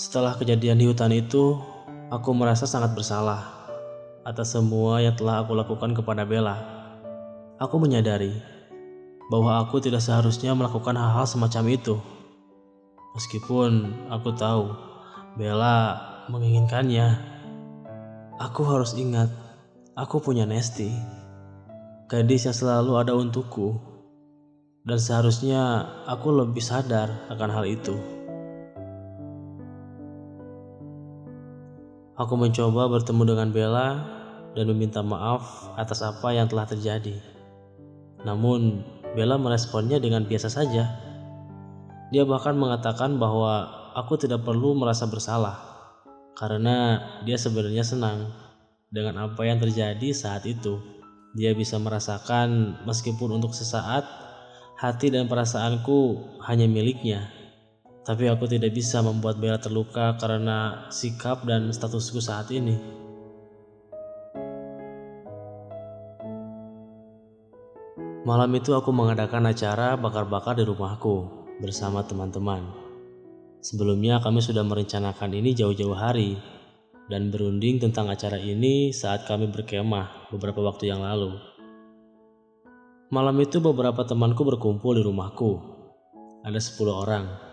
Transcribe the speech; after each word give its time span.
Setelah 0.00 0.32
kejadian 0.40 0.80
di 0.80 0.88
hutan 0.88 1.12
itu, 1.12 1.60
aku 2.08 2.32
merasa 2.32 2.64
sangat 2.64 2.96
bersalah 2.96 3.68
atas 4.24 4.56
semua 4.56 5.04
yang 5.04 5.12
telah 5.12 5.44
aku 5.44 5.52
lakukan 5.52 5.92
kepada 5.92 6.24
Bella. 6.24 6.56
Aku 7.60 7.76
menyadari 7.76 8.32
bahwa 9.28 9.60
aku 9.60 9.76
tidak 9.76 10.00
seharusnya 10.00 10.56
melakukan 10.56 10.96
hal-hal 10.96 11.28
semacam 11.28 11.64
itu. 11.76 12.00
Meskipun 13.12 13.92
aku 14.08 14.32
tahu 14.40 14.72
Bella 15.36 16.00
menginginkannya, 16.32 17.20
aku 18.40 18.64
harus 18.72 18.96
ingat 18.96 19.28
aku 19.92 20.16
punya 20.24 20.48
Nesti, 20.48 20.88
gadis 22.08 22.48
yang 22.48 22.56
selalu 22.56 22.96
ada 22.96 23.12
untukku, 23.12 23.89
dan 24.84 24.96
seharusnya 24.96 25.84
aku 26.08 26.32
lebih 26.32 26.64
sadar 26.64 27.12
akan 27.28 27.50
hal 27.52 27.64
itu. 27.68 27.96
Aku 32.20 32.36
mencoba 32.36 32.88
bertemu 32.88 33.22
dengan 33.32 33.48
Bella 33.48 33.88
dan 34.52 34.64
meminta 34.68 35.00
maaf 35.00 35.72
atas 35.80 36.04
apa 36.04 36.36
yang 36.36 36.48
telah 36.52 36.68
terjadi. 36.68 37.16
Namun, 38.28 38.84
Bella 39.16 39.40
meresponnya 39.40 39.96
dengan 39.96 40.28
biasa 40.28 40.52
saja. 40.52 40.84
Dia 42.12 42.22
bahkan 42.28 42.60
mengatakan 42.60 43.16
bahwa 43.16 43.72
aku 43.96 44.20
tidak 44.20 44.44
perlu 44.44 44.76
merasa 44.76 45.08
bersalah 45.08 45.56
karena 46.36 47.00
dia 47.24 47.40
sebenarnya 47.40 47.84
senang 47.86 48.28
dengan 48.92 49.30
apa 49.30 49.40
yang 49.46 49.56
terjadi 49.56 50.12
saat 50.12 50.44
itu. 50.44 50.76
Dia 51.38 51.54
bisa 51.54 51.78
merasakan 51.78 52.82
meskipun 52.84 53.38
untuk 53.38 53.54
sesaat 53.54 54.29
hati 54.80 55.12
dan 55.12 55.28
perasaanku 55.28 56.16
hanya 56.48 56.64
miliknya. 56.64 57.28
Tapi 58.00 58.32
aku 58.32 58.48
tidak 58.48 58.72
bisa 58.72 59.04
membuat 59.04 59.36
Bella 59.36 59.60
terluka 59.60 60.16
karena 60.16 60.88
sikap 60.88 61.44
dan 61.44 61.68
statusku 61.68 62.16
saat 62.16 62.48
ini. 62.48 62.80
Malam 68.24 68.56
itu 68.56 68.72
aku 68.72 68.88
mengadakan 68.88 69.52
acara 69.52 70.00
bakar-bakar 70.00 70.56
di 70.56 70.64
rumahku 70.64 71.28
bersama 71.60 72.00
teman-teman. 72.00 72.64
Sebelumnya 73.60 74.24
kami 74.24 74.40
sudah 74.40 74.64
merencanakan 74.64 75.36
ini 75.36 75.52
jauh-jauh 75.52 75.92
hari 75.92 76.40
dan 77.12 77.28
berunding 77.28 77.76
tentang 77.76 78.08
acara 78.08 78.40
ini 78.40 78.96
saat 78.96 79.28
kami 79.28 79.52
berkemah 79.52 80.32
beberapa 80.32 80.64
waktu 80.64 80.88
yang 80.88 81.04
lalu. 81.04 81.49
Malam 83.10 83.42
itu 83.42 83.58
beberapa 83.58 84.06
temanku 84.06 84.46
berkumpul 84.46 84.94
di 84.94 85.02
rumahku. 85.02 85.58
Ada 86.46 86.62
10 86.62 86.94
orang 86.94 87.50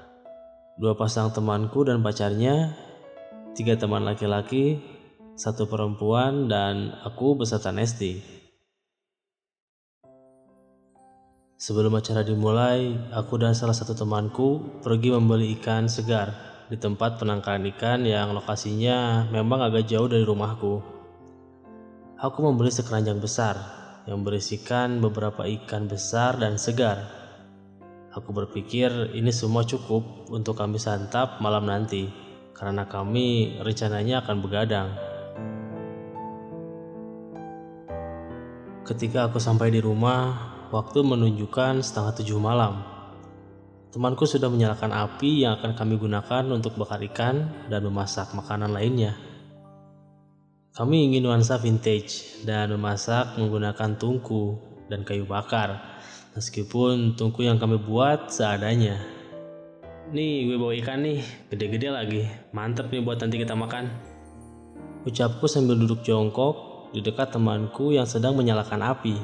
dua 0.78 0.94
pasang 0.94 1.34
temanku 1.34 1.82
dan 1.82 2.06
pacarnya, 2.06 2.78
tiga 3.58 3.74
teman 3.74 4.06
laki-laki, 4.06 4.78
satu 5.34 5.66
perempuan, 5.66 6.46
dan 6.46 6.94
aku 7.02 7.34
beserta 7.34 7.74
Nesti. 7.74 8.22
Sebelum 11.58 11.98
acara 11.98 12.22
dimulai, 12.22 12.94
aku 13.10 13.42
dan 13.42 13.58
salah 13.58 13.74
satu 13.74 13.98
temanku 13.98 14.78
pergi 14.86 15.10
membeli 15.10 15.58
ikan 15.58 15.90
segar 15.90 16.30
di 16.70 16.78
tempat 16.78 17.18
penangkaran 17.18 17.66
ikan 17.74 18.06
yang 18.06 18.30
lokasinya 18.38 19.26
memang 19.34 19.66
agak 19.66 19.90
jauh 19.90 20.06
dari 20.06 20.22
rumahku. 20.22 20.86
Aku 22.22 22.38
membeli 22.46 22.70
sekeranjang 22.70 23.18
besar 23.18 23.87
yang 24.08 24.24
berisikan 24.24 25.04
beberapa 25.04 25.44
ikan 25.44 25.92
besar 25.92 26.40
dan 26.40 26.56
segar 26.56 27.18
Aku 28.18 28.34
berpikir 28.34 29.14
ini 29.14 29.30
semua 29.30 29.62
cukup 29.62 30.02
untuk 30.34 30.58
kami 30.58 30.82
santap 30.82 31.38
malam 31.38 31.70
nanti, 31.70 32.10
karena 32.50 32.90
kami 32.90 33.62
rencananya 33.62 34.26
akan 34.26 34.38
begadang. 34.42 34.90
Ketika 38.90 39.30
aku 39.30 39.38
sampai 39.38 39.70
di 39.70 39.78
rumah, 39.78 40.34
waktu 40.74 41.06
menunjukkan 41.06 41.86
setengah 41.86 42.18
tujuh 42.18 42.42
malam. 42.42 42.82
Temanku 43.94 44.26
sudah 44.26 44.50
menyalakan 44.50 44.98
api 44.98 45.46
yang 45.46 45.62
akan 45.62 45.78
kami 45.78 46.02
gunakan 46.02 46.44
untuk 46.50 46.74
bakar 46.74 46.98
ikan 47.14 47.70
dan 47.70 47.86
memasak 47.86 48.34
makanan 48.34 48.74
lainnya. 48.74 49.27
Kami 50.78 51.10
ingin 51.10 51.26
nuansa 51.26 51.58
vintage 51.58 52.46
dan 52.46 52.70
memasak 52.70 53.34
menggunakan 53.42 53.98
tungku 53.98 54.62
dan 54.94 55.02
kayu 55.02 55.26
bakar 55.26 55.98
Meskipun 56.38 57.18
tungku 57.18 57.42
yang 57.42 57.58
kami 57.58 57.82
buat 57.82 58.30
seadanya. 58.30 59.02
Nih 60.14 60.46
gue 60.46 60.62
bawa 60.62 60.70
ikan 60.78 61.02
nih, 61.02 61.26
gede-gede 61.50 61.90
lagi. 61.90 62.30
Mantep 62.54 62.94
nih 62.94 63.02
buat 63.02 63.18
nanti 63.18 63.42
kita 63.42 63.58
makan. 63.58 63.90
Ucapku 65.10 65.50
sambil 65.50 65.82
duduk 65.82 66.06
jongkok 66.06 66.94
di 66.94 67.02
dekat 67.02 67.34
temanku 67.34 67.90
yang 67.90 68.06
sedang 68.06 68.38
menyalakan 68.38 68.86
api. 68.86 69.18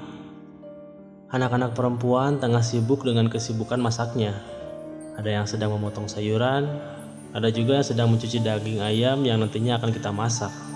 Anak-anak 1.29 1.77
perempuan 1.77 2.41
tengah 2.41 2.65
sibuk 2.65 3.05
dengan 3.05 3.29
kesibukan 3.29 3.77
masaknya. 3.77 4.33
Ada 5.13 5.37
yang 5.37 5.45
sedang 5.45 5.77
memotong 5.77 6.09
sayuran, 6.09 6.65
ada 7.29 7.53
juga 7.53 7.77
yang 7.77 7.85
sedang 7.85 8.09
mencuci 8.09 8.41
daging 8.41 8.81
ayam 8.81 9.21
yang 9.21 9.37
nantinya 9.37 9.77
akan 9.77 9.93
kita 9.93 10.09
masak. 10.09 10.72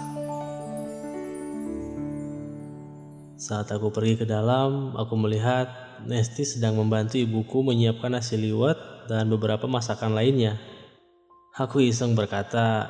Saat 3.38 3.70
aku 3.70 3.94
pergi 3.94 4.18
ke 4.18 4.26
dalam, 4.26 4.98
aku 4.98 5.14
melihat 5.14 5.70
Nesti 6.10 6.42
sedang 6.42 6.74
membantu 6.74 7.22
ibuku 7.22 7.62
menyiapkan 7.62 8.18
nasi 8.18 8.34
liwet 8.34 9.06
dan 9.06 9.30
beberapa 9.30 9.70
masakan 9.70 10.18
lainnya. 10.18 10.58
Aku 11.54 11.78
iseng 11.78 12.18
berkata, 12.18 12.90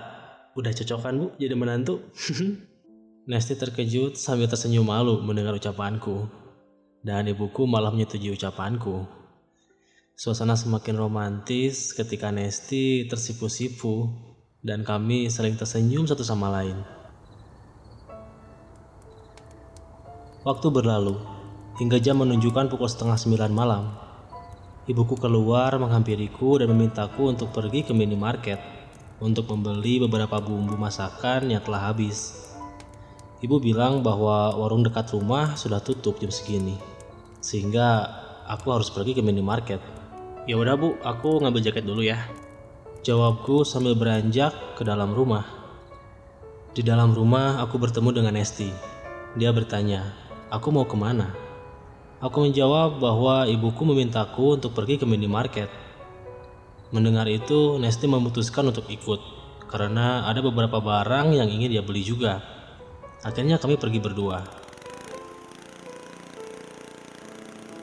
udah 0.56 0.72
cocokan 0.72 1.20
bu 1.20 1.28
jadi 1.36 1.52
menantu? 1.52 2.00
Nesti 3.30 3.60
terkejut 3.60 4.16
sambil 4.16 4.48
tersenyum 4.48 4.88
malu 4.88 5.20
mendengar 5.20 5.52
ucapanku. 5.52 6.32
Dan 7.04 7.28
ibuku 7.28 7.68
malah 7.68 7.92
menyetujui 7.92 8.32
ucapanku. 8.32 9.04
Suasana 10.16 10.56
semakin 10.56 10.96
romantis 10.96 11.92
ketika 11.92 12.32
Nesti 12.32 13.04
tersipu-sipu 13.12 14.16
dan 14.64 14.88
kami 14.88 15.28
saling 15.28 15.60
tersenyum 15.60 16.08
satu 16.08 16.24
sama 16.24 16.48
lain. 16.48 16.97
Waktu 20.48 20.72
berlalu, 20.72 21.20
hingga 21.76 22.00
jam 22.00 22.24
menunjukkan 22.24 22.72
pukul 22.72 22.88
setengah 22.88 23.20
sembilan 23.20 23.52
malam. 23.52 23.92
Ibuku 24.88 25.20
keluar 25.20 25.76
menghampiriku 25.76 26.64
dan 26.64 26.72
memintaku 26.72 27.36
untuk 27.36 27.52
pergi 27.52 27.84
ke 27.84 27.92
minimarket 27.92 28.56
untuk 29.20 29.52
membeli 29.52 30.00
beberapa 30.00 30.40
bumbu 30.40 30.80
masakan 30.80 31.52
yang 31.52 31.60
telah 31.60 31.92
habis. 31.92 32.48
Ibu 33.44 33.60
bilang 33.60 34.00
bahwa 34.00 34.56
warung 34.56 34.88
dekat 34.88 35.12
rumah 35.12 35.60
sudah 35.60 35.84
tutup 35.84 36.16
jam 36.24 36.32
segini, 36.32 36.80
sehingga 37.44 38.08
aku 38.48 38.72
harus 38.72 38.88
pergi 38.88 39.20
ke 39.20 39.22
minimarket. 39.22 39.84
Ya 40.48 40.56
udah 40.56 40.80
bu, 40.80 40.96
aku 41.04 41.44
ngambil 41.44 41.60
jaket 41.60 41.84
dulu 41.84 42.08
ya. 42.08 42.24
Jawabku 43.04 43.68
sambil 43.68 44.00
beranjak 44.00 44.56
ke 44.80 44.88
dalam 44.88 45.12
rumah. 45.12 45.44
Di 46.72 46.88
dalam 46.88 47.12
rumah 47.12 47.60
aku 47.60 47.76
bertemu 47.76 48.16
dengan 48.16 48.40
Esti. 48.40 48.72
Dia 49.36 49.52
bertanya, 49.52 50.27
aku 50.48 50.68
mau 50.72 50.88
ke 50.88 50.96
mana? 50.96 51.36
Aku 52.18 52.42
menjawab 52.42 52.98
bahwa 52.98 53.46
ibuku 53.46 53.86
memintaku 53.86 54.58
untuk 54.58 54.74
pergi 54.74 54.98
ke 54.98 55.06
minimarket. 55.06 55.70
Mendengar 56.90 57.30
itu, 57.30 57.78
Nesti 57.78 58.10
memutuskan 58.10 58.66
untuk 58.66 58.90
ikut 58.90 59.20
karena 59.68 60.24
ada 60.26 60.40
beberapa 60.40 60.80
barang 60.80 61.36
yang 61.36 61.52
ingin 61.52 61.78
dia 61.78 61.84
beli 61.84 62.02
juga. 62.02 62.40
Akhirnya 63.22 63.60
kami 63.60 63.76
pergi 63.76 64.00
berdua. 64.00 64.40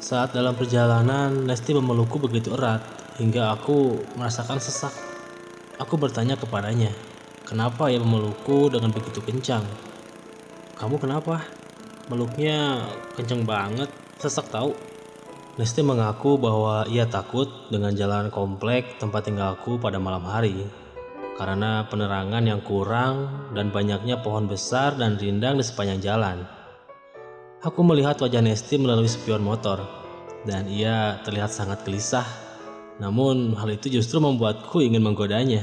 Saat 0.01 0.33
dalam 0.35 0.57
perjalanan, 0.57 1.45
Nesti 1.45 1.77
memelukku 1.77 2.17
begitu 2.19 2.57
erat 2.57 2.83
hingga 3.21 3.55
aku 3.55 4.03
merasakan 4.19 4.59
sesak. 4.59 4.93
Aku 5.79 5.95
bertanya 6.01 6.35
kepadanya, 6.35 6.91
kenapa 7.47 7.87
ia 7.93 8.03
memelukku 8.03 8.73
dengan 8.73 8.91
begitu 8.91 9.23
kencang? 9.23 9.63
Kamu 10.75 10.99
kenapa? 10.99 11.64
Meluknya 12.13 12.85
kencang 13.17 13.49
banget. 13.49 13.89
Sesak 14.21 14.53
tahu. 14.53 14.77
Lesti 15.57 15.81
mengaku 15.81 16.37
bahwa 16.37 16.85
ia 16.91 17.07
takut 17.09 17.47
dengan 17.71 17.95
jalan 17.95 18.29
komplek 18.29 18.99
tempat 18.99 19.31
tinggalku 19.31 19.79
pada 19.79 20.03
malam 20.03 20.27
hari 20.27 20.67
karena 21.39 21.87
penerangan 21.87 22.43
yang 22.43 22.63
kurang 22.63 23.49
dan 23.55 23.71
banyaknya 23.71 24.19
pohon 24.23 24.51
besar 24.51 24.99
dan 24.99 25.15
rindang 25.15 25.59
di 25.59 25.65
sepanjang 25.67 26.03
jalan. 26.03 26.43
Aku 27.63 27.81
melihat 27.87 28.19
wajah 28.19 28.43
Nesti 28.43 28.77
melalui 28.77 29.09
spion 29.09 29.47
motor 29.47 29.81
dan 30.45 30.69
ia 30.69 31.23
terlihat 31.25 31.55
sangat 31.55 31.87
gelisah. 31.87 32.27
Namun 33.01 33.57
hal 33.59 33.71
itu 33.75 33.91
justru 33.91 34.21
membuatku 34.21 34.83
ingin 34.83 35.03
menggodanya. 35.03 35.63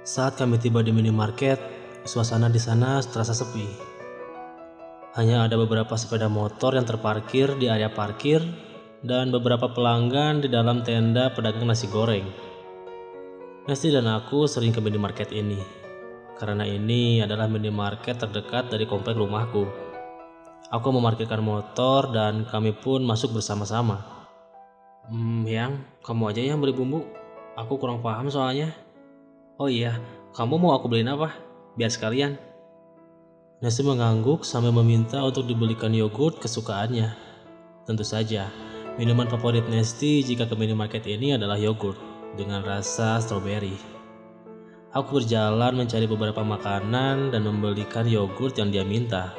Saat 0.00 0.40
kami 0.40 0.56
tiba 0.56 0.80
di 0.80 0.92
minimarket, 0.92 1.79
suasana 2.04 2.48
di 2.48 2.60
sana 2.60 3.00
terasa 3.04 3.36
sepi. 3.36 3.66
Hanya 5.18 5.44
ada 5.44 5.58
beberapa 5.58 5.98
sepeda 5.98 6.30
motor 6.30 6.78
yang 6.78 6.86
terparkir 6.86 7.58
di 7.58 7.66
area 7.66 7.90
parkir 7.90 8.40
dan 9.02 9.34
beberapa 9.34 9.66
pelanggan 9.72 10.44
di 10.44 10.48
dalam 10.48 10.86
tenda 10.86 11.34
pedagang 11.34 11.66
nasi 11.66 11.90
goreng. 11.90 12.24
Nesti 13.66 13.90
dan 13.90 14.06
aku 14.08 14.46
sering 14.46 14.72
ke 14.72 14.80
minimarket 14.80 15.34
ini, 15.34 15.58
karena 16.38 16.64
ini 16.64 17.20
adalah 17.20 17.50
minimarket 17.50 18.22
terdekat 18.22 18.72
dari 18.72 18.88
komplek 18.88 19.18
rumahku. 19.18 19.66
Aku 20.70 20.88
memarkirkan 20.94 21.42
motor 21.42 22.14
dan 22.14 22.46
kami 22.46 22.70
pun 22.70 23.02
masuk 23.02 23.34
bersama-sama. 23.34 23.98
Hmm, 25.10 25.42
yang, 25.42 25.82
kamu 26.06 26.30
aja 26.30 26.40
yang 26.54 26.62
beli 26.62 26.70
bumbu. 26.70 27.02
Aku 27.58 27.82
kurang 27.82 27.98
paham 27.98 28.30
soalnya. 28.30 28.70
Oh 29.58 29.66
iya, 29.66 29.98
kamu 30.38 30.54
mau 30.56 30.72
aku 30.78 30.86
beliin 30.86 31.10
apa? 31.10 31.49
Biar 31.80 31.88
sekalian. 31.88 32.36
Nesti 33.64 33.80
mengangguk 33.80 34.44
sambil 34.44 34.68
meminta 34.68 35.16
untuk 35.24 35.48
dibelikan 35.48 35.96
yogurt 35.96 36.36
kesukaannya. 36.36 37.08
Tentu 37.88 38.04
saja, 38.04 38.52
Minuman 39.00 39.32
favorit 39.32 39.64
Nesti 39.64 40.20
jika 40.20 40.44
ke 40.44 40.52
minimarket 40.60 41.08
ini 41.08 41.40
adalah 41.40 41.56
yogurt 41.56 41.96
dengan 42.36 42.60
rasa 42.60 43.16
stroberi. 43.24 43.72
Aku 44.92 45.24
berjalan 45.24 45.72
mencari 45.72 46.04
beberapa 46.04 46.44
makanan 46.44 47.32
dan 47.32 47.48
membelikan 47.48 48.04
yogurt 48.04 48.60
yang 48.60 48.68
dia 48.68 48.84
minta. 48.84 49.32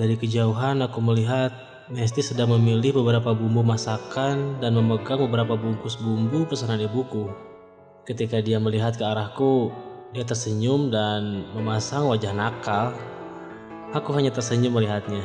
Dari 0.00 0.16
kejauhan 0.16 0.80
aku 0.80 0.96
melihat 1.04 1.52
Nesti 1.92 2.24
sedang 2.24 2.56
memilih 2.56 3.04
beberapa 3.04 3.36
bumbu 3.36 3.60
masakan 3.60 4.64
dan 4.64 4.72
memegang 4.72 5.20
beberapa 5.28 5.60
bungkus 5.60 6.00
bumbu 6.00 6.48
pesanan 6.48 6.80
ibuku. 6.80 7.28
Ketika 8.08 8.40
dia 8.40 8.56
melihat 8.56 8.96
ke 8.96 9.04
arahku, 9.04 9.76
dia 10.14 10.22
tersenyum 10.22 10.92
dan 10.92 11.46
memasang 11.56 12.06
wajah 12.06 12.34
nakal. 12.36 12.94
Aku 13.94 14.12
hanya 14.14 14.30
tersenyum 14.30 14.76
melihatnya, 14.76 15.24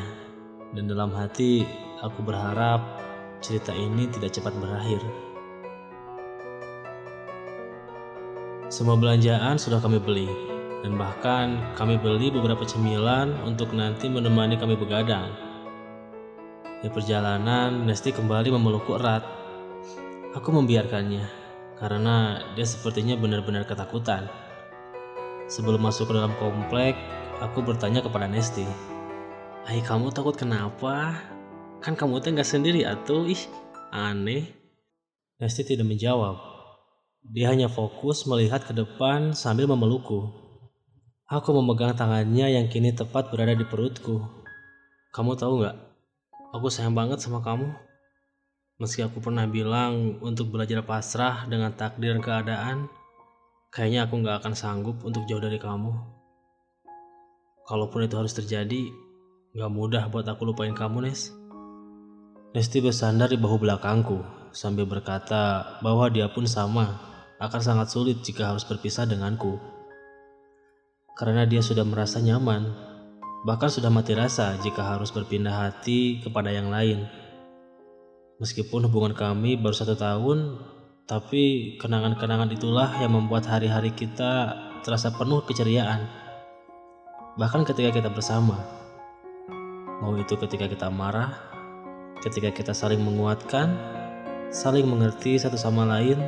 dan 0.74 0.88
dalam 0.88 1.12
hati 1.12 1.66
Aku 2.02 2.26
berharap 2.26 2.82
cerita 3.46 3.70
ini 3.78 4.10
tidak 4.10 4.34
cepat 4.34 4.58
berakhir. 4.58 4.98
Semua 8.74 8.98
belanjaan 8.98 9.62
sudah 9.62 9.78
kami 9.78 10.02
beli, 10.02 10.26
dan 10.82 10.98
bahkan 10.98 11.62
kami 11.78 12.02
beli 12.02 12.34
beberapa 12.34 12.66
cemilan 12.66 13.38
untuk 13.46 13.70
nanti 13.78 14.10
menemani 14.10 14.58
kami 14.58 14.74
begadang. 14.74 15.30
Di 16.82 16.90
perjalanan, 16.90 17.86
Nesti 17.86 18.18
kembali 18.18 18.50
memelukku 18.50 18.98
erat. 18.98 19.22
Aku 20.34 20.50
membiarkannya, 20.50 21.30
karena 21.78 22.42
dia 22.58 22.66
sepertinya 22.66 23.14
benar-benar 23.14 23.70
ketakutan. 23.70 24.26
Sebelum 25.52 25.84
masuk 25.84 26.08
ke 26.08 26.14
dalam 26.16 26.32
komplek, 26.40 26.96
aku 27.44 27.60
bertanya 27.60 28.00
kepada 28.00 28.24
Nesti, 28.24 28.64
Hai 29.68 29.84
kamu 29.84 30.16
takut 30.16 30.32
kenapa? 30.40 31.20
Kan 31.84 32.00
kamu 32.00 32.24
tuh 32.24 32.32
nggak 32.32 32.48
sendiri 32.48 32.88
atau 32.88 33.28
ih 33.28 33.44
aneh. 33.92 34.48
Nesti 35.44 35.68
tidak 35.68 35.92
menjawab. 35.92 36.40
Dia 37.22 37.52
hanya 37.52 37.68
fokus 37.68 38.24
melihat 38.32 38.64
ke 38.64 38.72
depan 38.72 39.36
sambil 39.36 39.68
memelukku. 39.68 40.32
Aku 41.28 41.52
memegang 41.52 42.00
tangannya 42.00 42.56
yang 42.56 42.72
kini 42.72 42.96
tepat 42.96 43.28
berada 43.28 43.52
di 43.52 43.68
perutku. 43.68 44.24
Kamu 45.12 45.36
tahu 45.36 45.68
nggak? 45.68 45.78
Aku 46.56 46.72
sayang 46.72 46.96
banget 46.96 47.20
sama 47.20 47.44
kamu. 47.44 47.76
Meski 48.80 49.04
aku 49.04 49.20
pernah 49.20 49.44
bilang 49.52 50.16
untuk 50.24 50.48
belajar 50.48 50.80
pasrah 50.82 51.44
dengan 51.46 51.76
takdir 51.76 52.16
keadaan, 52.24 52.88
kayaknya 53.72 54.04
aku 54.04 54.20
nggak 54.20 54.44
akan 54.44 54.54
sanggup 54.54 55.00
untuk 55.08 55.24
jauh 55.32 55.40
dari 55.40 55.56
kamu. 55.56 55.96
Kalaupun 57.64 58.04
itu 58.04 58.20
harus 58.20 58.36
terjadi, 58.36 58.92
nggak 59.56 59.72
mudah 59.72 60.04
buat 60.12 60.28
aku 60.28 60.44
lupain 60.44 60.76
kamu, 60.76 61.08
Nes. 61.08 61.32
Nesti 62.52 62.84
bersandar 62.84 63.32
di 63.32 63.40
bahu 63.40 63.64
belakangku 63.64 64.20
sambil 64.52 64.84
berkata 64.84 65.80
bahwa 65.80 66.12
dia 66.12 66.28
pun 66.28 66.44
sama 66.44 67.00
akan 67.40 67.62
sangat 67.64 67.88
sulit 67.88 68.20
jika 68.20 68.52
harus 68.52 68.68
berpisah 68.68 69.08
denganku. 69.08 69.56
Karena 71.16 71.48
dia 71.48 71.64
sudah 71.64 71.88
merasa 71.88 72.20
nyaman, 72.20 72.76
bahkan 73.48 73.72
sudah 73.72 73.88
mati 73.88 74.12
rasa 74.12 74.60
jika 74.60 74.84
harus 74.84 75.16
berpindah 75.16 75.72
hati 75.72 76.20
kepada 76.20 76.52
yang 76.52 76.68
lain. 76.68 77.08
Meskipun 78.44 78.84
hubungan 78.92 79.16
kami 79.16 79.56
baru 79.56 79.72
satu 79.72 79.96
tahun, 79.96 80.60
tapi 81.12 81.76
kenangan-kenangan 81.76 82.56
itulah 82.56 82.88
yang 83.04 83.12
membuat 83.12 83.44
hari-hari 83.44 83.92
kita 83.92 84.56
terasa 84.80 85.12
penuh 85.12 85.44
keceriaan. 85.44 86.08
Bahkan 87.36 87.68
ketika 87.68 87.92
kita 88.00 88.08
bersama, 88.08 88.56
mau 90.00 90.16
itu 90.16 90.40
ketika 90.40 90.72
kita 90.72 90.88
marah 90.88 91.52
Ketika 92.22 92.54
kita 92.54 92.70
saling 92.70 93.02
menguatkan, 93.02 93.74
saling 94.54 94.86
mengerti 94.86 95.42
satu 95.42 95.58
sama 95.58 95.90
lain, 95.90 96.22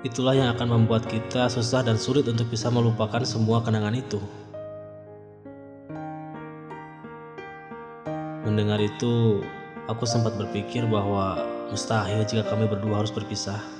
itulah 0.00 0.32
yang 0.32 0.48
akan 0.56 0.72
membuat 0.72 1.04
kita 1.04 1.52
susah 1.52 1.84
dan 1.84 2.00
sulit 2.00 2.24
untuk 2.24 2.48
bisa 2.48 2.72
melupakan 2.72 3.20
semua 3.20 3.60
kenangan 3.60 3.92
itu. 3.92 4.16
Mendengar 8.48 8.80
itu, 8.80 9.44
aku 9.84 10.08
sempat 10.08 10.32
berpikir 10.40 10.88
bahwa 10.88 11.44
mustahil 11.68 12.24
jika 12.24 12.48
kami 12.48 12.64
berdua 12.64 13.04
harus 13.04 13.12
berpisah. 13.12 13.75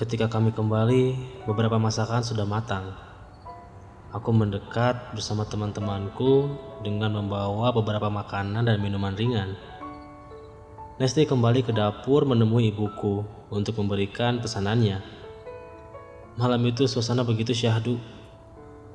Ketika 0.00 0.32
kami 0.32 0.48
kembali, 0.56 1.12
beberapa 1.44 1.76
masakan 1.76 2.24
sudah 2.24 2.48
matang. 2.48 2.96
Aku 4.16 4.32
mendekat 4.32 5.12
bersama 5.12 5.44
teman-temanku 5.44 6.56
dengan 6.80 7.20
membawa 7.20 7.68
beberapa 7.68 8.08
makanan 8.08 8.64
dan 8.64 8.80
minuman 8.80 9.12
ringan. 9.12 9.60
Nesti 10.96 11.28
kembali 11.28 11.68
ke 11.68 11.76
dapur 11.76 12.24
menemui 12.24 12.72
ibuku 12.72 13.28
untuk 13.52 13.76
memberikan 13.76 14.40
pesanannya. 14.40 15.04
Malam 16.40 16.64
itu 16.64 16.88
suasana 16.88 17.20
begitu 17.20 17.52
syahdu. 17.52 18.00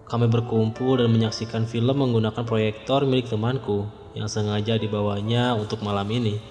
Kami 0.10 0.26
berkumpul 0.26 1.06
dan 1.06 1.14
menyaksikan 1.14 1.70
film 1.70 2.02
menggunakan 2.02 2.42
proyektor 2.50 3.06
milik 3.06 3.30
temanku 3.30 3.86
yang 4.18 4.26
sengaja 4.26 4.82
dibawanya 4.82 5.54
untuk 5.54 5.86
malam 5.86 6.10
ini. 6.10 6.42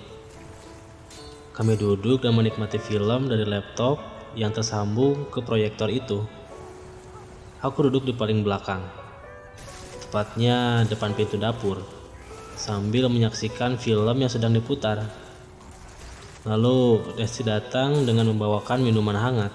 Kami 1.50 1.74
duduk 1.74 2.22
dan 2.22 2.38
menikmati 2.38 2.78
film 2.78 3.26
dari 3.26 3.42
laptop 3.42 4.13
yang 4.34 4.50
tersambung 4.50 5.30
ke 5.30 5.42
proyektor 5.42 5.90
itu. 5.90 6.22
Aku 7.64 7.88
duduk 7.88 8.04
di 8.04 8.12
paling 8.12 8.44
belakang, 8.44 8.84
tepatnya 10.04 10.84
depan 10.84 11.16
pintu 11.16 11.40
dapur, 11.40 11.80
sambil 12.54 13.08
menyaksikan 13.08 13.80
film 13.80 14.20
yang 14.20 14.28
sedang 14.28 14.52
diputar. 14.52 15.00
Lalu 16.44 17.00
Desti 17.16 17.40
datang 17.40 18.04
dengan 18.04 18.28
membawakan 18.28 18.84
minuman 18.84 19.16
hangat. 19.16 19.52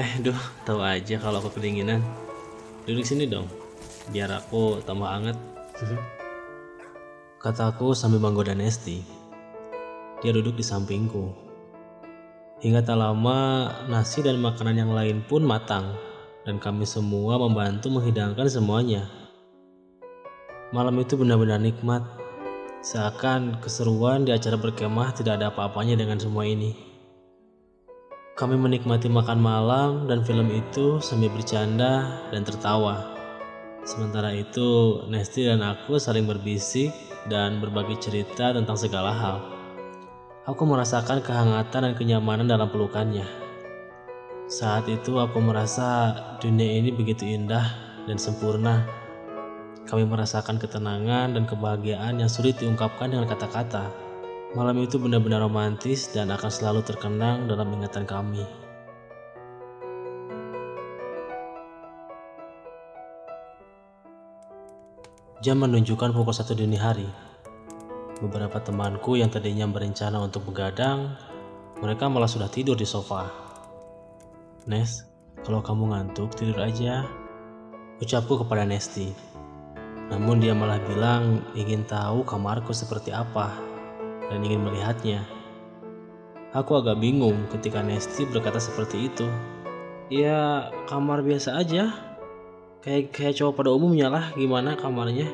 Eh, 0.00 0.16
duh, 0.24 0.36
tahu 0.64 0.80
aja 0.80 1.20
kalau 1.20 1.44
aku 1.44 1.60
kedinginan. 1.60 2.00
Duduk 2.88 3.04
sini 3.04 3.28
dong, 3.28 3.44
biar 4.08 4.32
aku 4.32 4.80
tambah 4.80 5.04
hangat. 5.04 5.36
Kataku 7.36 7.92
sambil 7.92 8.16
menggoda 8.16 8.56
Nesti. 8.56 9.04
Dia 10.24 10.32
duduk 10.32 10.56
di 10.56 10.64
sampingku, 10.64 11.45
Hingga 12.56 12.88
tak 12.88 12.96
lama, 12.96 13.68
nasi 13.84 14.24
dan 14.24 14.40
makanan 14.40 14.80
yang 14.80 14.92
lain 14.96 15.20
pun 15.28 15.44
matang, 15.44 15.92
dan 16.48 16.56
kami 16.56 16.88
semua 16.88 17.36
membantu 17.36 17.92
menghidangkan 17.92 18.48
semuanya. 18.48 19.04
Malam 20.72 20.96
itu 21.04 21.20
benar-benar 21.20 21.60
nikmat, 21.60 22.00
seakan 22.80 23.60
keseruan 23.60 24.24
di 24.24 24.32
acara 24.32 24.56
berkemah 24.56 25.12
tidak 25.12 25.36
ada 25.36 25.52
apa-apanya 25.52 26.00
dengan 26.00 26.16
semua 26.16 26.48
ini. 26.48 26.72
Kami 28.40 28.56
menikmati 28.56 29.12
makan 29.12 29.36
malam 29.36 29.90
dan 30.08 30.24
film 30.24 30.48
itu 30.48 30.96
sambil 31.04 31.28
bercanda 31.36 32.24
dan 32.32 32.40
tertawa. 32.40 33.12
Sementara 33.84 34.32
itu, 34.32 35.04
Nesti 35.12 35.44
dan 35.44 35.60
aku 35.60 36.00
saling 36.00 36.24
berbisik 36.24 36.88
dan 37.28 37.60
berbagi 37.60 38.00
cerita 38.00 38.56
tentang 38.56 38.80
segala 38.80 39.12
hal. 39.12 39.55
Aku 40.46 40.62
merasakan 40.62 41.26
kehangatan 41.26 41.90
dan 41.90 41.94
kenyamanan 41.98 42.46
dalam 42.46 42.70
pelukannya. 42.70 43.26
Saat 44.46 44.86
itu 44.86 45.18
aku 45.18 45.42
merasa 45.42 46.14
dunia 46.38 46.70
ini 46.70 46.94
begitu 46.94 47.26
indah 47.26 47.66
dan 48.06 48.14
sempurna. 48.14 48.86
Kami 49.90 50.06
merasakan 50.06 50.62
ketenangan 50.62 51.34
dan 51.34 51.50
kebahagiaan 51.50 52.22
yang 52.22 52.30
sulit 52.30 52.62
diungkapkan 52.62 53.10
dengan 53.10 53.26
kata-kata. 53.26 53.90
Malam 54.54 54.86
itu 54.86 55.02
benar-benar 55.02 55.42
romantis 55.42 56.14
dan 56.14 56.30
akan 56.30 56.46
selalu 56.46 56.86
terkenang 56.86 57.50
dalam 57.50 57.66
ingatan 57.74 58.06
kami. 58.06 58.46
Jam 65.42 65.58
menunjukkan 65.58 66.14
pukul 66.14 66.30
satu 66.30 66.54
dini 66.54 66.78
hari. 66.78 67.26
Beberapa 68.16 68.56
temanku 68.64 69.20
yang 69.20 69.28
tadinya 69.28 69.68
berencana 69.68 70.16
untuk 70.24 70.48
begadang, 70.48 71.12
mereka 71.84 72.08
malah 72.08 72.30
sudah 72.30 72.48
tidur 72.48 72.72
di 72.72 72.88
sofa. 72.88 73.28
Nes, 74.64 75.04
kalau 75.44 75.60
kamu 75.60 75.92
ngantuk 75.92 76.32
tidur 76.32 76.64
aja. 76.64 77.04
Ucapku 78.00 78.40
kepada 78.40 78.64
Nesti. 78.64 79.12
Namun 80.08 80.40
dia 80.40 80.56
malah 80.56 80.80
bilang 80.88 81.44
ingin 81.52 81.84
tahu 81.84 82.24
kamarku 82.24 82.72
seperti 82.72 83.12
apa 83.12 83.52
dan 84.32 84.40
ingin 84.40 84.64
melihatnya. 84.64 85.20
Aku 86.56 86.80
agak 86.80 86.96
bingung 86.96 87.44
ketika 87.52 87.84
Nesti 87.84 88.24
berkata 88.32 88.56
seperti 88.56 89.12
itu. 89.12 89.28
Ya 90.08 90.72
kamar 90.88 91.20
biasa 91.20 91.60
aja. 91.60 91.92
Kayak 92.80 93.12
kayak 93.12 93.36
cowok 93.36 93.60
pada 93.60 93.70
umumnya 93.76 94.08
lah 94.08 94.32
gimana 94.32 94.72
kamarnya. 94.72 95.28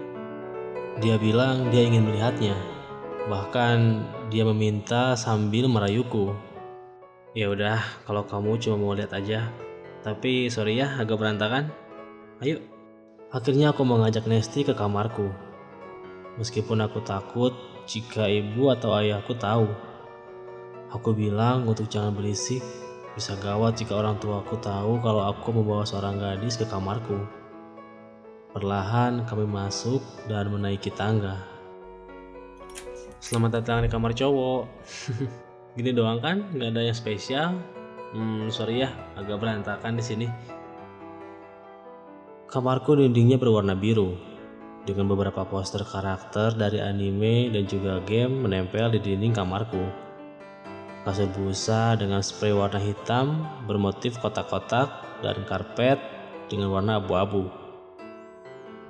Dia 0.99 1.15
bilang 1.15 1.71
dia 1.71 1.87
ingin 1.87 2.11
melihatnya. 2.11 2.72
Bahkan 3.31 3.79
dia 4.35 4.43
meminta 4.43 5.15
sambil 5.15 5.71
merayuku. 5.71 6.35
Ya 7.39 7.47
udah, 7.49 7.79
kalau 8.03 8.27
kamu 8.27 8.59
cuma 8.59 8.77
mau 8.81 8.93
lihat 8.99 9.15
aja. 9.15 9.47
Tapi 10.03 10.51
sorry 10.51 10.83
ya 10.83 10.99
agak 10.99 11.23
berantakan. 11.23 11.71
Ayo. 12.43 12.59
Akhirnya 13.33 13.71
aku 13.71 13.87
mengajak 13.87 14.27
Nesti 14.27 14.67
ke 14.67 14.75
kamarku. 14.75 15.31
Meskipun 16.37 16.83
aku 16.85 17.01
takut 17.01 17.55
jika 17.87 18.27
ibu 18.29 18.69
atau 18.69 18.93
ayahku 18.99 19.39
tahu. 19.39 19.71
Aku 20.93 21.17
bilang 21.17 21.65
untuk 21.65 21.89
jangan 21.89 22.13
berisik 22.13 22.61
bisa 23.13 23.37
gawat 23.41 23.77
jika 23.77 23.97
orang 23.97 24.17
tuaku 24.17 24.57
tahu 24.61 24.97
kalau 25.05 25.29
aku 25.29 25.53
membawa 25.53 25.85
seorang 25.85 26.17
gadis 26.17 26.57
ke 26.57 26.65
kamarku. 26.65 27.21
Perlahan 28.53 29.25
kami 29.25 29.49
masuk 29.49 30.01
dan 30.29 30.53
menaiki 30.53 30.93
tangga. 30.93 31.52
Selamat 33.23 33.63
datang 33.63 33.87
di 33.87 33.89
kamar 33.89 34.19
cowok. 34.19 34.67
Gini 35.79 35.95
doang 35.95 36.19
kan, 36.19 36.43
nggak 36.59 36.75
ada 36.75 36.91
yang 36.91 36.97
spesial. 36.99 37.55
Hmm, 38.11 38.51
sorry 38.51 38.83
ya, 38.83 38.91
agak 39.15 39.39
berantakan 39.39 39.95
di 39.95 40.03
sini. 40.03 40.27
Kamarku 42.51 42.99
dindingnya 42.99 43.39
berwarna 43.39 43.79
biru, 43.79 44.19
dengan 44.83 45.07
beberapa 45.07 45.47
poster 45.47 45.87
karakter 45.87 46.59
dari 46.59 46.83
anime 46.83 47.55
dan 47.55 47.63
juga 47.71 48.03
game 48.03 48.43
menempel 48.43 48.91
di 48.91 48.99
dinding 48.99 49.39
kamarku 49.39 49.87
kasur 51.07 51.31
busa 51.35 51.99
dengan 51.99 52.23
spray 52.23 52.55
warna 52.55 52.79
hitam 52.79 53.47
bermotif 53.71 54.19
kotak-kotak 54.19 55.23
dan 55.23 55.47
karpet 55.47 55.99
dengan 56.51 56.75
warna 56.75 56.99
abu-abu. 56.99 57.62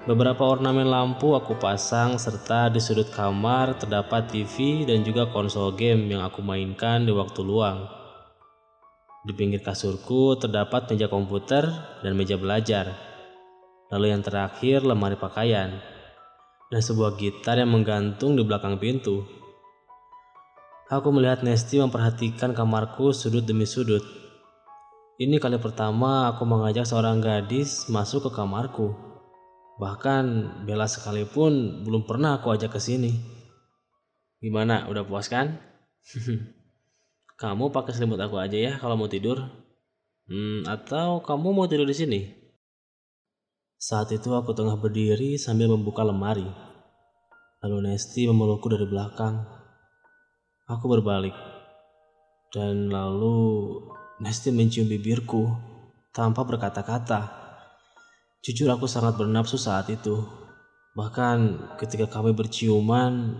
Beberapa 0.02 0.42
ornamen 0.42 0.90
lampu 0.90 1.38
aku 1.38 1.54
pasang 1.62 2.18
serta 2.18 2.66
di 2.66 2.82
sudut 2.82 3.06
kamar 3.14 3.78
terdapat 3.78 4.26
TV 4.26 4.82
dan 4.82 5.06
juga 5.06 5.30
konsol 5.30 5.78
game 5.78 6.10
yang 6.10 6.26
aku 6.26 6.42
mainkan 6.42 7.06
di 7.06 7.14
waktu 7.14 7.38
luang. 7.46 7.86
Di 9.22 9.30
pinggir 9.30 9.62
kasurku 9.62 10.34
terdapat 10.42 10.90
meja 10.90 11.06
komputer 11.06 11.70
dan 12.02 12.18
meja 12.18 12.34
belajar. 12.34 12.90
Lalu 13.94 14.10
yang 14.10 14.26
terakhir 14.26 14.82
lemari 14.82 15.14
pakaian 15.14 15.78
dan 16.66 16.80
sebuah 16.82 17.14
gitar 17.14 17.62
yang 17.62 17.70
menggantung 17.70 18.34
di 18.34 18.42
belakang 18.42 18.82
pintu. 18.82 19.22
Aku 20.90 21.14
melihat 21.14 21.46
Nesti 21.46 21.78
memperhatikan 21.78 22.58
kamarku 22.58 23.14
sudut 23.14 23.46
demi 23.46 23.70
sudut. 23.70 24.02
Ini 25.22 25.38
kali 25.38 25.62
pertama 25.62 26.26
aku 26.26 26.42
mengajak 26.42 26.90
seorang 26.90 27.22
gadis 27.22 27.86
masuk 27.86 28.26
ke 28.26 28.30
kamarku. 28.34 29.11
Bahkan 29.82 30.24
Bella 30.62 30.86
sekalipun 30.86 31.82
belum 31.82 32.06
pernah 32.06 32.38
aku 32.38 32.54
ajak 32.54 32.78
ke 32.78 32.78
sini. 32.78 33.18
Gimana, 34.38 34.86
udah 34.86 35.02
puas 35.02 35.26
kan? 35.26 35.58
kamu 37.42 37.74
pakai 37.74 37.90
selimut 37.90 38.22
aku 38.22 38.38
aja 38.38 38.54
ya 38.54 38.72
kalau 38.78 38.94
mau 38.94 39.10
tidur. 39.10 39.42
Hmm, 40.30 40.62
atau 40.70 41.18
kamu 41.26 41.50
mau 41.50 41.66
tidur 41.66 41.90
di 41.90 41.96
sini? 41.98 42.20
Saat 43.74 44.14
itu 44.14 44.30
aku 44.30 44.54
tengah 44.54 44.78
berdiri 44.78 45.34
sambil 45.34 45.66
membuka 45.66 46.06
lemari. 46.06 46.46
Lalu 47.66 47.90
Nesti 47.90 48.30
memelukku 48.30 48.70
dari 48.70 48.86
belakang. 48.86 49.42
Aku 50.70 50.86
berbalik, 50.86 51.34
dan 52.54 52.86
lalu 52.86 53.74
Nesti 54.22 54.54
mencium 54.54 54.86
bibirku 54.86 55.50
tanpa 56.14 56.46
berkata-kata. 56.46 57.41
Jujur 58.42 58.74
aku 58.74 58.90
sangat 58.90 59.14
bernafsu 59.14 59.54
saat 59.54 59.86
itu. 59.86 60.18
Bahkan 60.98 61.38
ketika 61.78 62.10
kami 62.10 62.34
berciuman, 62.34 63.38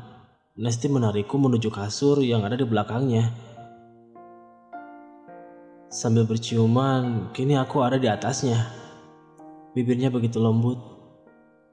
Nesti 0.52 0.86
menarikku 0.86 1.40
menuju 1.42 1.74
kasur 1.74 2.22
yang 2.22 2.46
ada 2.46 2.54
di 2.54 2.62
belakangnya. 2.62 3.34
Sambil 5.90 6.22
berciuman, 6.22 7.34
kini 7.34 7.58
aku 7.58 7.82
ada 7.82 7.98
di 7.98 8.06
atasnya. 8.06 8.62
Bibirnya 9.74 10.12
begitu 10.12 10.38
lembut, 10.38 10.78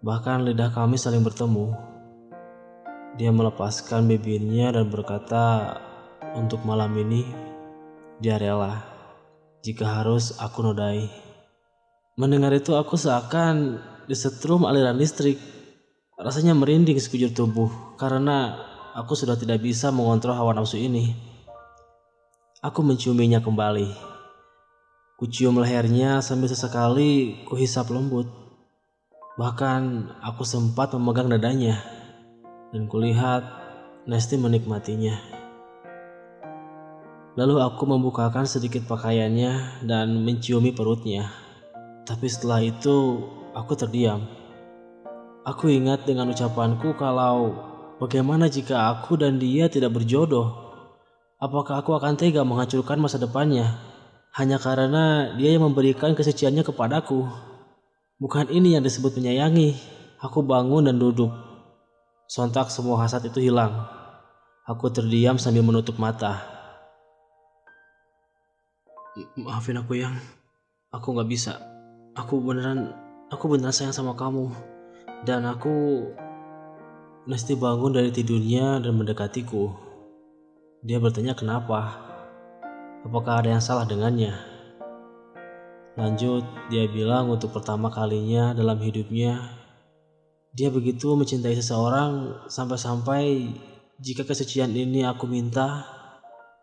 bahkan 0.02 0.42
lidah 0.42 0.74
kami 0.74 0.98
saling 0.98 1.22
bertemu. 1.22 1.70
Dia 3.20 3.30
melepaskan 3.30 4.10
bibirnya 4.10 4.74
dan 4.74 4.90
berkata, 4.90 5.78
"Untuk 6.34 6.66
malam 6.66 6.98
ini, 6.98 7.28
dia 8.18 8.42
rela 8.42 8.82
jika 9.62 10.02
harus 10.02 10.34
aku 10.42 10.66
nodai." 10.66 11.29
Mendengar 12.20 12.52
itu, 12.52 12.76
aku 12.76 13.00
seakan 13.00 13.80
disetrum 14.04 14.68
aliran 14.68 15.00
listrik. 15.00 15.40
Rasanya 16.20 16.52
merinding 16.52 17.00
sekujur 17.00 17.32
tubuh 17.32 17.96
karena 17.96 18.60
aku 18.92 19.16
sudah 19.16 19.40
tidak 19.40 19.64
bisa 19.64 19.88
mengontrol 19.88 20.36
hawa 20.36 20.52
nafsu 20.52 20.76
ini. 20.76 21.16
Aku 22.60 22.84
menciuminya 22.84 23.40
kembali. 23.40 23.88
Kucium 25.16 25.64
lehernya 25.64 26.20
sambil 26.20 26.52
sesekali 26.52 27.40
kuhisap 27.48 27.88
lembut. 27.88 28.28
Bahkan 29.40 30.12
aku 30.20 30.44
sempat 30.44 30.92
memegang 30.92 31.32
dadanya 31.32 31.80
dan 32.76 32.92
kulihat 32.92 33.48
Nesti 34.12 34.36
menikmatinya. 34.36 35.16
Lalu 37.40 37.64
aku 37.64 37.88
membukakan 37.88 38.44
sedikit 38.44 38.84
pakaiannya 38.84 39.88
dan 39.88 40.20
menciumi 40.28 40.76
perutnya. 40.76 41.49
Tapi 42.10 42.26
setelah 42.26 42.66
itu 42.66 43.22
aku 43.54 43.78
terdiam. 43.78 44.26
Aku 45.46 45.70
ingat 45.70 46.10
dengan 46.10 46.34
ucapanku 46.34 46.98
kalau 46.98 47.54
bagaimana 48.02 48.50
jika 48.50 48.90
aku 48.98 49.14
dan 49.14 49.38
dia 49.38 49.70
tidak 49.70 49.94
berjodoh. 49.94 50.74
Apakah 51.38 51.86
aku 51.86 51.94
akan 51.94 52.18
tega 52.18 52.42
menghancurkan 52.42 52.98
masa 52.98 53.22
depannya 53.22 53.78
hanya 54.34 54.58
karena 54.58 55.38
dia 55.38 55.54
yang 55.54 55.70
memberikan 55.70 56.18
kesuciannya 56.18 56.66
kepadaku? 56.66 57.30
Bukan 58.18 58.50
ini 58.50 58.74
yang 58.74 58.82
disebut 58.82 59.14
menyayangi. 59.14 59.78
Aku 60.20 60.42
bangun 60.42 60.90
dan 60.90 60.98
duduk 60.98 61.30
Sontak 62.30 62.70
semua 62.70 63.02
hasad 63.02 63.26
itu 63.26 63.42
hilang. 63.42 63.90
Aku 64.66 64.90
terdiam 64.94 65.42
sambil 65.42 65.66
menutup 65.66 65.98
mata. 65.98 66.46
Maafin 69.34 69.82
aku 69.82 69.98
yang, 69.98 70.14
aku 70.94 71.18
gak 71.18 71.26
bisa. 71.26 71.69
Aku 72.20 72.44
beneran, 72.44 72.92
aku 73.32 73.48
beneran 73.48 73.72
sayang 73.72 73.96
sama 73.96 74.20
kamu. 74.20 74.52
Dan 75.24 75.48
aku 75.48 76.04
mesti 77.24 77.56
bangun 77.56 77.96
dari 77.96 78.12
tidurnya 78.12 78.84
dan 78.84 79.00
mendekatiku. 79.00 79.72
Dia 80.84 81.00
bertanya 81.00 81.32
kenapa. 81.32 81.96
Apakah 83.08 83.40
ada 83.40 83.56
yang 83.56 83.64
salah 83.64 83.88
dengannya? 83.88 84.36
Lanjut, 85.96 86.44
dia 86.68 86.88
bilang 86.92 87.32
untuk 87.32 87.56
pertama 87.56 87.88
kalinya 87.88 88.52
dalam 88.52 88.80
hidupnya 88.80 89.60
dia 90.50 90.74
begitu 90.74 91.14
mencintai 91.14 91.54
seseorang 91.54 92.42
sampai-sampai 92.50 93.54
jika 94.02 94.26
kesucian 94.26 94.74
ini 94.74 95.06
aku 95.06 95.30
minta, 95.30 95.86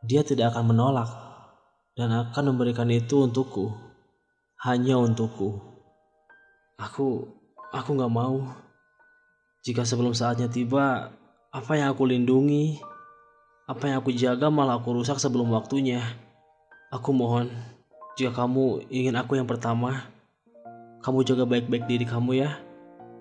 dia 0.02 0.26
tidak 0.26 0.52
akan 0.54 0.74
menolak 0.74 1.06
dan 1.94 2.10
akan 2.10 2.50
memberikan 2.50 2.90
itu 2.90 3.22
untukku. 3.22 3.85
Hanya 4.66 4.98
untukku. 4.98 5.62
Aku, 6.74 7.22
aku 7.70 7.88
gak 7.94 8.10
mau. 8.10 8.50
Jika 9.62 9.86
sebelum 9.86 10.10
saatnya 10.10 10.50
tiba, 10.50 11.14
apa 11.54 11.72
yang 11.78 11.94
aku 11.94 12.02
lindungi, 12.02 12.82
apa 13.70 13.86
yang 13.86 14.02
aku 14.02 14.10
jaga 14.10 14.50
malah 14.50 14.82
aku 14.82 14.90
rusak 14.98 15.22
sebelum 15.22 15.54
waktunya. 15.54 16.02
Aku 16.90 17.14
mohon, 17.14 17.46
jika 18.18 18.34
kamu 18.42 18.90
ingin 18.90 19.14
aku 19.14 19.38
yang 19.38 19.46
pertama, 19.46 20.10
kamu 20.98 21.22
jaga 21.22 21.46
baik-baik 21.46 21.86
diri 21.86 22.02
kamu 22.02 22.42
ya 22.42 22.58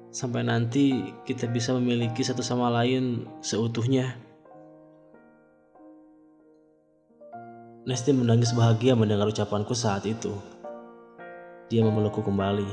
sampai 0.10 0.42
nanti 0.42 1.14
kita 1.30 1.46
bisa 1.46 1.78
memiliki 1.78 2.26
satu 2.26 2.42
sama 2.42 2.74
lain 2.74 3.30
seutuhnya. 3.46 4.18
Nesti 7.86 8.18
menangis 8.18 8.50
bahagia 8.58 8.98
mendengar 8.98 9.30
ucapanku 9.30 9.78
saat 9.78 10.10
itu. 10.10 10.55
Dia 11.66 11.82
memelukku 11.82 12.22
kembali, 12.22 12.70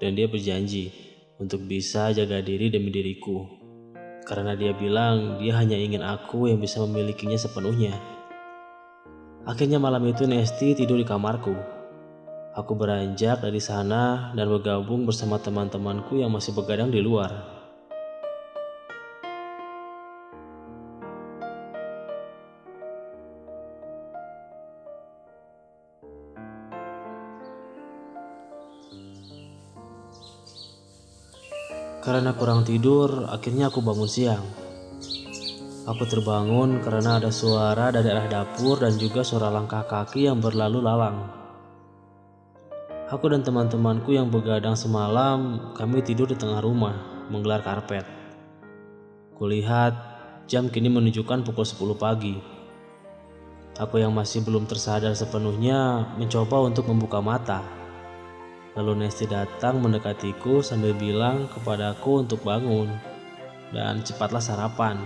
dan 0.00 0.12
dia 0.12 0.28
berjanji 0.28 0.92
untuk 1.40 1.64
bisa 1.64 2.12
jaga 2.12 2.44
diri 2.44 2.68
demi 2.68 2.92
diriku. 2.92 3.48
Karena 4.28 4.52
dia 4.52 4.76
bilang 4.76 5.40
dia 5.40 5.56
hanya 5.56 5.80
ingin 5.80 6.04
aku 6.04 6.52
yang 6.52 6.60
bisa 6.60 6.84
memilikinya 6.84 7.40
sepenuhnya. 7.40 7.96
Akhirnya 9.48 9.80
malam 9.80 10.04
itu 10.04 10.28
Nesti 10.28 10.76
tidur 10.76 11.00
di 11.00 11.08
kamarku. 11.08 11.56
Aku 12.52 12.76
beranjak 12.76 13.40
dari 13.40 13.62
sana 13.62 14.36
dan 14.36 14.44
bergabung 14.50 15.08
bersama 15.08 15.40
teman-temanku 15.40 16.20
yang 16.20 16.28
masih 16.28 16.52
begadang 16.52 16.92
di 16.92 17.00
luar. 17.00 17.59
Karena 32.10 32.34
kurang 32.34 32.66
tidur, 32.66 33.30
akhirnya 33.30 33.70
aku 33.70 33.86
bangun 33.86 34.10
siang. 34.10 34.42
Aku 35.86 36.02
terbangun 36.10 36.82
karena 36.82 37.22
ada 37.22 37.30
suara 37.30 37.94
dari 37.94 38.10
arah 38.10 38.26
dapur 38.26 38.82
dan 38.82 38.98
juga 38.98 39.22
suara 39.22 39.46
langkah 39.46 39.86
kaki 39.86 40.26
yang 40.26 40.42
berlalu 40.42 40.82
lalang. 40.82 41.30
Aku 43.14 43.30
dan 43.30 43.46
teman-temanku 43.46 44.10
yang 44.10 44.26
begadang 44.26 44.74
semalam, 44.74 45.70
kami 45.78 46.02
tidur 46.02 46.26
di 46.26 46.34
tengah 46.34 46.58
rumah, 46.58 46.98
menggelar 47.30 47.62
karpet. 47.62 48.02
Kulihat 49.38 49.94
jam 50.50 50.66
kini 50.66 50.90
menunjukkan 50.90 51.46
pukul 51.46 51.62
10 51.62 51.94
pagi. 51.94 52.34
Aku 53.78 54.02
yang 54.02 54.10
masih 54.10 54.42
belum 54.42 54.66
tersadar 54.66 55.14
sepenuhnya 55.14 56.10
mencoba 56.18 56.58
untuk 56.74 56.90
membuka 56.90 57.22
mata. 57.22 57.79
Lalu 58.80 59.04
Nesti 59.04 59.28
datang 59.28 59.84
mendekatiku 59.84 60.64
sambil 60.64 60.96
bilang 60.96 61.52
kepadaku 61.52 62.24
untuk 62.24 62.40
bangun 62.40 62.88
dan 63.76 64.00
cepatlah 64.00 64.40
sarapan 64.40 64.96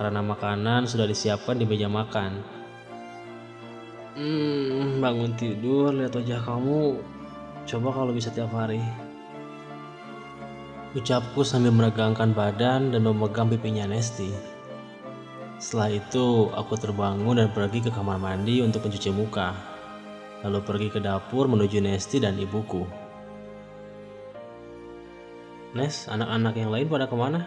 karena 0.00 0.24
makanan 0.24 0.88
sudah 0.88 1.04
disiapkan 1.04 1.60
di 1.60 1.68
meja 1.68 1.92
makan. 1.92 2.40
Hmm, 4.16 5.04
bangun 5.04 5.36
tidur, 5.36 5.92
lihat 5.92 6.16
wajah 6.16 6.40
kamu. 6.40 6.96
Coba 7.68 7.88
kalau 7.92 8.16
bisa 8.16 8.32
tiap 8.32 8.48
hari. 8.56 8.80
Ucapku 10.96 11.44
sambil 11.44 11.76
meregangkan 11.76 12.32
badan 12.32 12.96
dan 12.96 13.04
memegang 13.04 13.52
pipinya 13.52 13.84
Nesti. 13.84 14.32
Setelah 15.60 16.00
itu, 16.00 16.48
aku 16.48 16.80
terbangun 16.80 17.44
dan 17.44 17.52
pergi 17.52 17.84
ke 17.84 17.92
kamar 17.92 18.16
mandi 18.16 18.64
untuk 18.64 18.88
mencuci 18.88 19.12
muka 19.12 19.75
lalu 20.44 20.60
pergi 20.64 20.88
ke 20.92 21.00
dapur 21.00 21.48
menuju 21.48 21.80
Nesti 21.80 22.20
dan 22.20 22.36
ibuku. 22.36 22.84
Nes, 25.76 26.08
anak-anak 26.08 26.54
yang 26.56 26.70
lain 26.72 26.88
pada 26.88 27.04
ke 27.04 27.16
mana? 27.16 27.44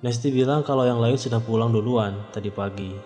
Nesti 0.00 0.32
bilang 0.32 0.64
kalau 0.64 0.88
yang 0.88 0.96
lain 0.96 1.20
sudah 1.20 1.44
pulang 1.44 1.76
duluan 1.76 2.24
tadi 2.32 2.48
pagi. 2.48 2.96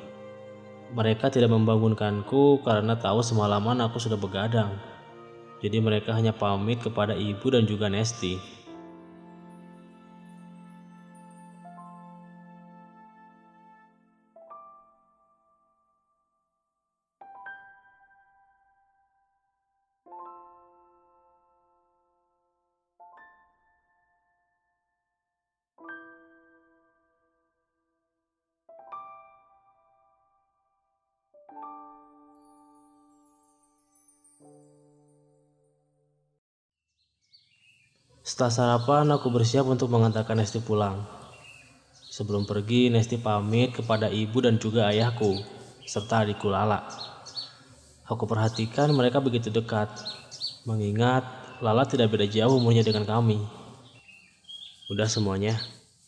Mereka 0.94 1.26
tidak 1.26 1.50
membangunkanku 1.50 2.62
karena 2.62 2.94
tahu 2.94 3.18
semalaman 3.18 3.82
aku 3.82 3.98
sudah 3.98 4.14
begadang. 4.14 4.78
Jadi 5.58 5.82
mereka 5.82 6.14
hanya 6.14 6.30
pamit 6.30 6.78
kepada 6.78 7.18
ibu 7.18 7.50
dan 7.50 7.66
juga 7.66 7.90
Nesti. 7.90 8.38
Setelah 38.34 38.50
sarapan, 38.50 39.06
aku 39.14 39.30
bersiap 39.30 39.62
untuk 39.70 39.94
mengantarkan 39.94 40.34
Nesti 40.34 40.58
pulang. 40.58 41.06
Sebelum 42.10 42.42
pergi, 42.42 42.90
Nesti 42.90 43.14
pamit 43.14 43.70
kepada 43.78 44.10
ibu 44.10 44.42
dan 44.42 44.58
juga 44.58 44.90
ayahku, 44.90 45.38
serta 45.86 46.26
adikku 46.26 46.50
Lala. 46.50 46.82
Aku 48.10 48.26
perhatikan 48.26 48.90
mereka 48.90 49.22
begitu 49.22 49.54
dekat, 49.54 49.86
mengingat 50.66 51.22
Lala 51.62 51.86
tidak 51.86 52.10
beda 52.10 52.26
jauh 52.26 52.58
umurnya 52.58 52.82
dengan 52.82 53.06
kami. 53.06 53.38
Udah 54.90 55.06
semuanya, 55.06 55.54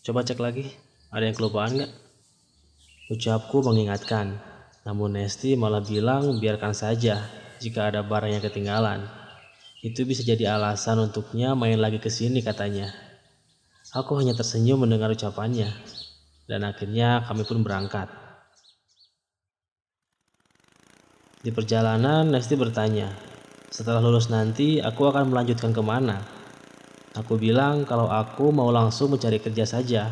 coba 0.02 0.26
cek 0.26 0.42
lagi, 0.42 0.74
ada 1.14 1.30
yang 1.30 1.38
kelupaan 1.38 1.78
nggak? 1.78 1.92
Ucapku 3.06 3.62
mengingatkan, 3.62 4.34
namun 4.82 5.14
Nesti 5.14 5.54
malah 5.54 5.78
bilang 5.78 6.42
biarkan 6.42 6.74
saja 6.74 7.22
jika 7.62 7.86
ada 7.86 8.02
barang 8.02 8.34
yang 8.34 8.42
ketinggalan. 8.42 9.25
Itu 9.84 10.08
bisa 10.08 10.24
jadi 10.24 10.56
alasan 10.56 11.04
untuknya 11.04 11.52
main 11.52 11.76
lagi 11.76 12.00
ke 12.00 12.08
sini 12.08 12.40
katanya. 12.40 12.88
Aku 13.92 14.16
hanya 14.16 14.32
tersenyum 14.32 14.84
mendengar 14.84 15.12
ucapannya. 15.12 15.68
Dan 16.46 16.64
akhirnya 16.64 17.26
kami 17.26 17.42
pun 17.44 17.60
berangkat. 17.60 18.08
Di 21.42 21.54
perjalanan, 21.54 22.26
Nesti 22.26 22.58
bertanya, 22.58 23.12
setelah 23.70 24.00
lulus 24.00 24.32
nanti 24.32 24.82
aku 24.82 25.06
akan 25.06 25.30
melanjutkan 25.30 25.70
ke 25.70 25.82
mana? 25.84 26.22
Aku 27.14 27.36
bilang 27.36 27.84
kalau 27.84 28.10
aku 28.10 28.50
mau 28.50 28.68
langsung 28.72 29.12
mencari 29.12 29.40
kerja 29.40 29.64
saja 29.64 30.10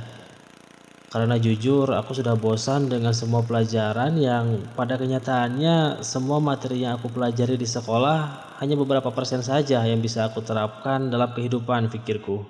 karena 1.15 1.39
jujur, 1.39 1.95
aku 1.95 2.11
sudah 2.11 2.35
bosan 2.35 2.91
dengan 2.91 3.15
semua 3.15 3.47
pelajaran 3.47 4.19
yang 4.19 4.67
pada 4.75 4.99
kenyataannya 4.99 6.03
semua 6.03 6.43
materi 6.43 6.83
yang 6.83 6.99
aku 6.99 7.07
pelajari 7.07 7.55
di 7.55 7.71
sekolah 7.71 8.51
hanya 8.59 8.75
beberapa 8.75 9.15
persen 9.15 9.39
saja 9.39 9.79
yang 9.87 10.03
bisa 10.03 10.27
aku 10.27 10.43
terapkan 10.43 11.15
dalam 11.15 11.31
kehidupan 11.31 11.87
pikirku. 11.87 12.43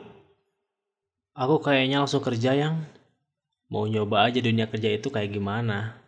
Aku 1.37 1.61
kayaknya 1.61 2.09
langsung 2.09 2.24
kerja 2.24 2.57
yang 2.57 2.88
mau 3.68 3.85
nyoba 3.85 4.33
aja 4.33 4.40
dunia 4.40 4.64
kerja 4.64 4.96
itu 4.96 5.12
kayak 5.12 5.37
gimana. 5.37 6.00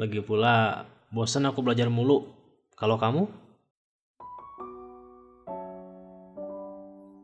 Lagi 0.00 0.24
pula, 0.24 0.88
bosan 1.12 1.44
aku 1.44 1.60
belajar 1.60 1.92
mulu. 1.92 2.24
Kalau 2.80 2.96
kamu? 2.96 3.28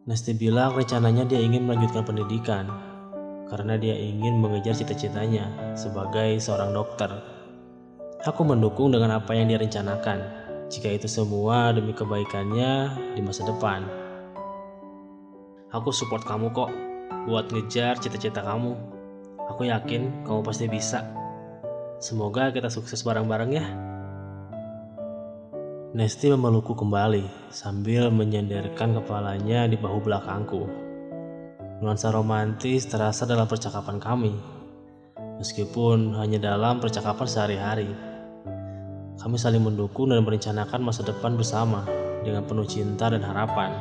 Nesti 0.04 0.36
bilang 0.36 0.76
rencananya 0.76 1.24
dia 1.24 1.40
ingin 1.40 1.64
melanjutkan 1.64 2.04
pendidikan 2.04 2.89
karena 3.50 3.74
dia 3.74 3.98
ingin 3.98 4.38
mengejar 4.38 4.78
cita-citanya 4.78 5.74
sebagai 5.74 6.38
seorang 6.38 6.70
dokter. 6.70 7.10
Aku 8.22 8.46
mendukung 8.46 8.94
dengan 8.94 9.18
apa 9.18 9.34
yang 9.34 9.50
dia 9.50 9.58
rencanakan, 9.58 10.22
jika 10.70 10.86
itu 10.86 11.10
semua 11.10 11.74
demi 11.74 11.90
kebaikannya 11.90 12.94
di 13.18 13.20
masa 13.26 13.42
depan. 13.42 13.82
Aku 15.74 15.90
support 15.90 16.22
kamu 16.22 16.54
kok 16.54 16.70
buat 17.26 17.50
ngejar 17.50 17.98
cita-cita 17.98 18.46
kamu. 18.46 18.78
Aku 19.50 19.66
yakin 19.66 20.22
kamu 20.22 20.46
pasti 20.46 20.70
bisa. 20.70 21.02
Semoga 21.98 22.54
kita 22.54 22.70
sukses 22.70 23.02
bareng-bareng 23.02 23.50
ya. 23.50 23.66
Nesti 25.90 26.30
memelukku 26.30 26.78
kembali 26.78 27.50
sambil 27.50 28.14
menyenderkan 28.14 28.94
kepalanya 28.94 29.66
di 29.66 29.74
bahu 29.74 29.98
belakangku. 30.06 30.89
Nuansa 31.80 32.12
romantis 32.12 32.84
terasa 32.84 33.24
dalam 33.24 33.48
percakapan 33.48 33.96
kami, 33.96 34.36
meskipun 35.40 36.12
hanya 36.12 36.36
dalam 36.36 36.76
percakapan 36.76 37.24
sehari-hari. 37.24 37.88
Kami 39.16 39.40
saling 39.40 39.64
mendukung 39.64 40.12
dan 40.12 40.20
merencanakan 40.20 40.84
masa 40.84 41.08
depan 41.08 41.40
bersama 41.40 41.88
dengan 42.20 42.44
penuh 42.44 42.68
cinta 42.68 43.08
dan 43.08 43.24
harapan. 43.24 43.72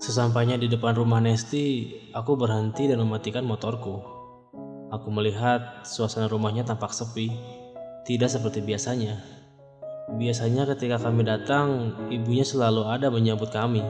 Sesampainya 0.00 0.56
di 0.56 0.72
depan 0.72 0.96
rumah 0.96 1.20
Nesti, 1.20 1.92
aku 2.16 2.40
berhenti 2.40 2.88
dan 2.88 3.04
mematikan 3.04 3.44
motorku. 3.44 4.00
Aku 4.88 5.12
melihat 5.12 5.84
suasana 5.84 6.24
rumahnya 6.24 6.64
tampak 6.64 6.96
sepi 6.96 7.59
tidak 8.04 8.32
seperti 8.32 8.64
biasanya. 8.64 9.20
Biasanya 10.10 10.66
ketika 10.74 10.98
kami 10.98 11.22
datang, 11.22 11.94
ibunya 12.10 12.42
selalu 12.42 12.88
ada 12.88 13.12
menyambut 13.12 13.52
kami. 13.52 13.84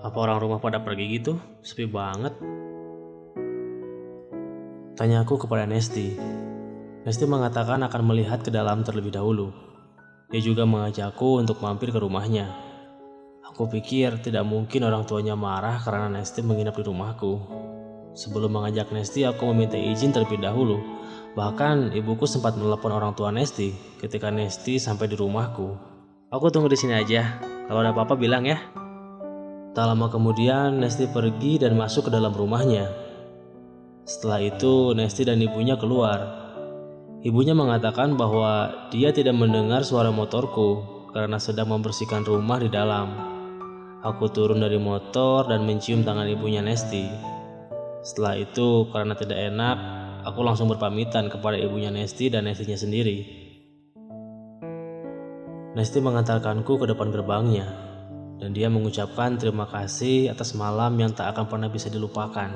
Apa 0.00 0.16
orang 0.16 0.38
rumah 0.38 0.60
pada 0.62 0.78
pergi 0.80 1.18
gitu? 1.18 1.40
Sepi 1.64 1.88
banget. 1.88 2.36
Tanyaku 4.94 5.34
kepada 5.48 5.64
Nesti. 5.64 6.14
Nesti 7.08 7.24
mengatakan 7.24 7.80
akan 7.88 8.02
melihat 8.04 8.44
ke 8.44 8.52
dalam 8.52 8.84
terlebih 8.84 9.10
dahulu. 9.10 9.50
Dia 10.30 10.44
juga 10.44 10.68
mengajakku 10.68 11.40
untuk 11.40 11.58
mampir 11.64 11.90
ke 11.90 11.98
rumahnya. 11.98 12.52
Aku 13.50 13.66
pikir 13.66 14.22
tidak 14.22 14.46
mungkin 14.46 14.86
orang 14.86 15.08
tuanya 15.08 15.34
marah 15.34 15.80
karena 15.82 16.20
Nesti 16.20 16.44
menginap 16.44 16.76
di 16.78 16.84
rumahku. 16.86 17.32
Sebelum 18.14 18.52
mengajak 18.52 18.92
Nesti, 18.94 19.26
aku 19.26 19.48
meminta 19.50 19.80
izin 19.80 20.12
terlebih 20.14 20.38
dahulu 20.38 20.99
Bahkan 21.30 21.94
ibuku 21.94 22.26
sempat 22.26 22.58
menelepon 22.58 22.90
orang 22.90 23.14
tua 23.14 23.30
Nesti 23.30 23.70
ketika 24.02 24.34
Nesti 24.34 24.82
sampai 24.82 25.06
di 25.06 25.14
rumahku. 25.14 25.78
Aku 26.30 26.50
tunggu 26.50 26.66
di 26.66 26.78
sini 26.78 26.98
aja. 26.98 27.38
Kalau 27.70 27.82
ada 27.82 27.94
apa-apa 27.94 28.18
bilang 28.18 28.42
ya. 28.42 28.58
Tak 29.70 29.86
lama 29.86 30.10
kemudian 30.10 30.82
Nesti 30.82 31.06
pergi 31.06 31.62
dan 31.62 31.78
masuk 31.78 32.10
ke 32.10 32.10
dalam 32.10 32.34
rumahnya. 32.34 32.90
Setelah 34.02 34.42
itu 34.42 34.90
Nesti 34.98 35.22
dan 35.22 35.38
ibunya 35.38 35.78
keluar. 35.78 36.18
Ibunya 37.22 37.54
mengatakan 37.54 38.18
bahwa 38.18 38.88
dia 38.90 39.14
tidak 39.14 39.38
mendengar 39.38 39.86
suara 39.86 40.10
motorku 40.10 40.82
karena 41.14 41.38
sedang 41.38 41.70
membersihkan 41.70 42.26
rumah 42.26 42.58
di 42.58 42.66
dalam. 42.66 43.06
Aku 44.00 44.32
turun 44.32 44.64
dari 44.64 44.80
motor 44.80 45.46
dan 45.46 45.62
mencium 45.62 46.02
tangan 46.02 46.26
ibunya 46.26 46.64
Nesti. 46.64 47.06
Setelah 48.00 48.40
itu, 48.40 48.88
karena 48.88 49.12
tidak 49.12 49.36
enak, 49.36 49.78
aku 50.24 50.40
langsung 50.44 50.68
berpamitan 50.68 51.28
kepada 51.32 51.56
ibunya 51.56 51.88
Nesti 51.88 52.28
dan 52.28 52.44
Nestinya 52.48 52.76
sendiri. 52.76 53.18
Nesti 55.70 56.02
mengantarkanku 56.02 56.82
ke 56.82 56.86
depan 56.90 57.14
gerbangnya, 57.14 57.66
dan 58.42 58.50
dia 58.50 58.66
mengucapkan 58.66 59.38
terima 59.38 59.70
kasih 59.70 60.32
atas 60.32 60.56
malam 60.58 60.98
yang 60.98 61.14
tak 61.14 61.30
akan 61.36 61.46
pernah 61.46 61.68
bisa 61.70 61.86
dilupakan. 61.86 62.50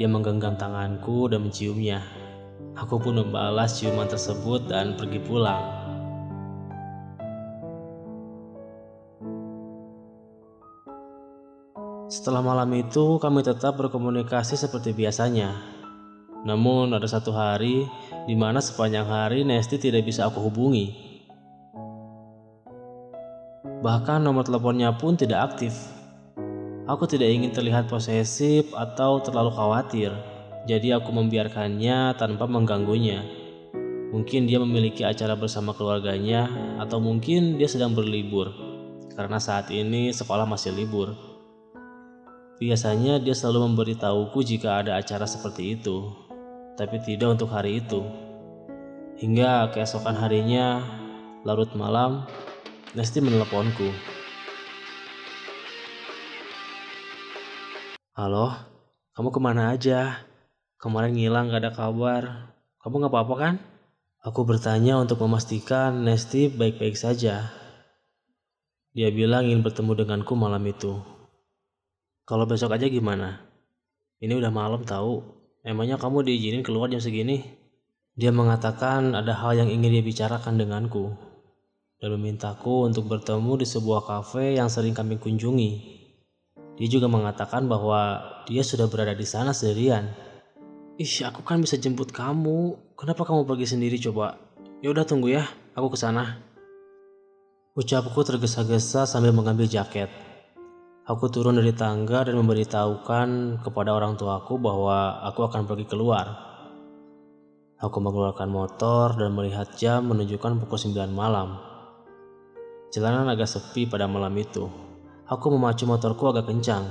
Dia 0.00 0.08
menggenggam 0.08 0.56
tanganku 0.56 1.28
dan 1.28 1.44
menciumnya. 1.44 2.00
Aku 2.72 2.96
pun 2.96 3.20
membalas 3.20 3.76
ciuman 3.76 4.08
tersebut 4.08 4.64
dan 4.70 4.96
pergi 4.96 5.20
pulang. 5.20 5.80
Setelah 12.10 12.42
malam 12.42 12.70
itu, 12.74 13.22
kami 13.22 13.44
tetap 13.46 13.78
berkomunikasi 13.78 14.58
seperti 14.58 14.90
biasanya. 14.90 15.79
Namun 16.44 16.96
ada 16.96 17.04
satu 17.04 17.32
hari 17.36 17.84
di 18.24 18.32
mana 18.32 18.64
sepanjang 18.64 19.04
hari 19.04 19.44
Nesti 19.44 19.76
tidak 19.76 20.08
bisa 20.08 20.28
aku 20.28 20.40
hubungi. 20.48 21.10
Bahkan 23.80 24.20
nomor 24.24 24.44
teleponnya 24.44 24.92
pun 24.96 25.16
tidak 25.16 25.52
aktif. 25.52 25.72
Aku 26.88 27.06
tidak 27.08 27.30
ingin 27.32 27.52
terlihat 27.54 27.86
posesif 27.86 28.72
atau 28.76 29.22
terlalu 29.22 29.52
khawatir, 29.54 30.10
jadi 30.66 31.00
aku 31.00 31.12
membiarkannya 31.14 32.18
tanpa 32.18 32.50
mengganggunya. 32.50 33.24
Mungkin 34.10 34.50
dia 34.50 34.58
memiliki 34.58 35.06
acara 35.06 35.38
bersama 35.38 35.70
keluarganya, 35.70 36.50
atau 36.82 36.98
mungkin 36.98 37.56
dia 37.62 37.70
sedang 37.70 37.94
berlibur, 37.94 38.50
karena 39.14 39.38
saat 39.38 39.70
ini 39.70 40.10
sekolah 40.10 40.44
masih 40.50 40.74
libur. 40.74 41.14
Biasanya 42.58 43.22
dia 43.22 43.38
selalu 43.38 43.70
memberitahuku 43.70 44.42
jika 44.42 44.82
ada 44.82 44.98
acara 44.98 45.30
seperti 45.30 45.78
itu, 45.78 46.10
tapi 46.80 46.96
tidak 47.04 47.36
untuk 47.36 47.52
hari 47.52 47.84
itu. 47.84 48.00
Hingga 49.20 49.68
keesokan 49.76 50.16
harinya, 50.16 50.80
larut 51.44 51.68
malam, 51.76 52.24
Nesti 52.96 53.20
meneleponku. 53.20 53.92
Halo, 58.16 58.56
kamu 59.12 59.28
ke 59.28 59.40
mana 59.44 59.76
aja? 59.76 60.24
Kemarin 60.80 61.20
ngilang 61.20 61.52
gak 61.52 61.68
ada 61.68 61.72
kabar. 61.76 62.56
Kamu 62.80 63.04
gak 63.04 63.12
apa-apa 63.12 63.34
kan? 63.36 63.54
Aku 64.24 64.48
bertanya 64.48 64.96
untuk 64.96 65.20
memastikan 65.20 66.00
Nesti 66.00 66.48
baik-baik 66.48 66.96
saja. 66.96 67.52
Dia 68.96 69.12
bilang 69.12 69.44
ingin 69.44 69.60
bertemu 69.60 70.00
denganku 70.00 70.32
malam 70.32 70.64
itu. 70.64 70.96
Kalau 72.24 72.48
besok 72.48 72.72
aja 72.72 72.88
gimana? 72.88 73.44
Ini 74.24 74.32
udah 74.32 74.48
malam 74.48 74.80
tahu. 74.80 75.39
Emangnya 75.60 76.00
kamu 76.00 76.24
diizinin 76.24 76.64
keluar 76.64 76.88
jam 76.88 77.04
segini? 77.04 77.44
Dia 78.16 78.32
mengatakan 78.32 79.12
ada 79.12 79.36
hal 79.36 79.60
yang 79.60 79.68
ingin 79.68 79.92
dia 79.92 80.00
bicarakan 80.00 80.56
denganku 80.56 81.12
dan 82.00 82.16
memintaku 82.16 82.88
untuk 82.88 83.12
bertemu 83.12 83.60
di 83.60 83.66
sebuah 83.68 84.08
kafe 84.08 84.56
yang 84.56 84.72
sering 84.72 84.96
kami 84.96 85.20
kunjungi. 85.20 85.70
Dia 86.80 86.88
juga 86.88 87.12
mengatakan 87.12 87.68
bahwa 87.68 88.24
dia 88.48 88.64
sudah 88.64 88.88
berada 88.88 89.12
di 89.12 89.28
sana 89.28 89.52
sendirian. 89.52 90.08
Ih, 90.96 91.28
aku 91.28 91.44
kan 91.44 91.60
bisa 91.60 91.76
jemput 91.76 92.08
kamu. 92.08 92.80
Kenapa 92.96 93.28
kamu 93.28 93.44
pergi 93.44 93.76
sendiri 93.76 94.00
coba? 94.00 94.40
Ya 94.80 94.88
udah 94.88 95.04
tunggu 95.04 95.28
ya, 95.28 95.44
aku 95.76 95.92
ke 95.92 96.00
sana. 96.00 96.40
Ucapku 97.76 98.24
tergesa-gesa 98.24 99.04
sambil 99.04 99.36
mengambil 99.36 99.68
jaket. 99.68 100.08
Aku 101.10 101.26
turun 101.26 101.58
dari 101.58 101.74
tangga 101.74 102.22
dan 102.22 102.38
memberitahukan 102.38 103.58
kepada 103.66 103.90
orang 103.90 104.14
tuaku 104.14 104.62
bahwa 104.62 105.18
aku 105.26 105.42
akan 105.42 105.66
pergi 105.66 105.90
keluar. 105.90 106.38
Aku 107.82 107.98
mengeluarkan 107.98 108.46
motor 108.46 109.18
dan 109.18 109.34
melihat 109.34 109.74
jam 109.74 110.06
menunjukkan 110.06 110.62
pukul 110.62 110.78
9 110.78 111.10
malam. 111.10 111.58
Jalanan 112.94 113.26
agak 113.26 113.50
sepi 113.50 113.90
pada 113.90 114.06
malam 114.06 114.30
itu. 114.38 114.70
Aku 115.26 115.50
memacu 115.50 115.82
motorku 115.82 116.30
agak 116.30 116.46
kencang 116.46 116.86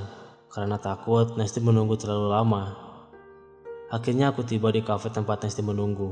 karena 0.51 0.75
takut 0.75 1.39
Nesti 1.39 1.63
menunggu 1.63 1.95
terlalu 1.95 2.27
lama. 2.35 2.75
Akhirnya 3.87 4.35
aku 4.35 4.43
tiba 4.43 4.67
di 4.75 4.83
kafe 4.83 5.15
tempat 5.15 5.47
Nesti 5.47 5.63
menunggu. 5.63 6.11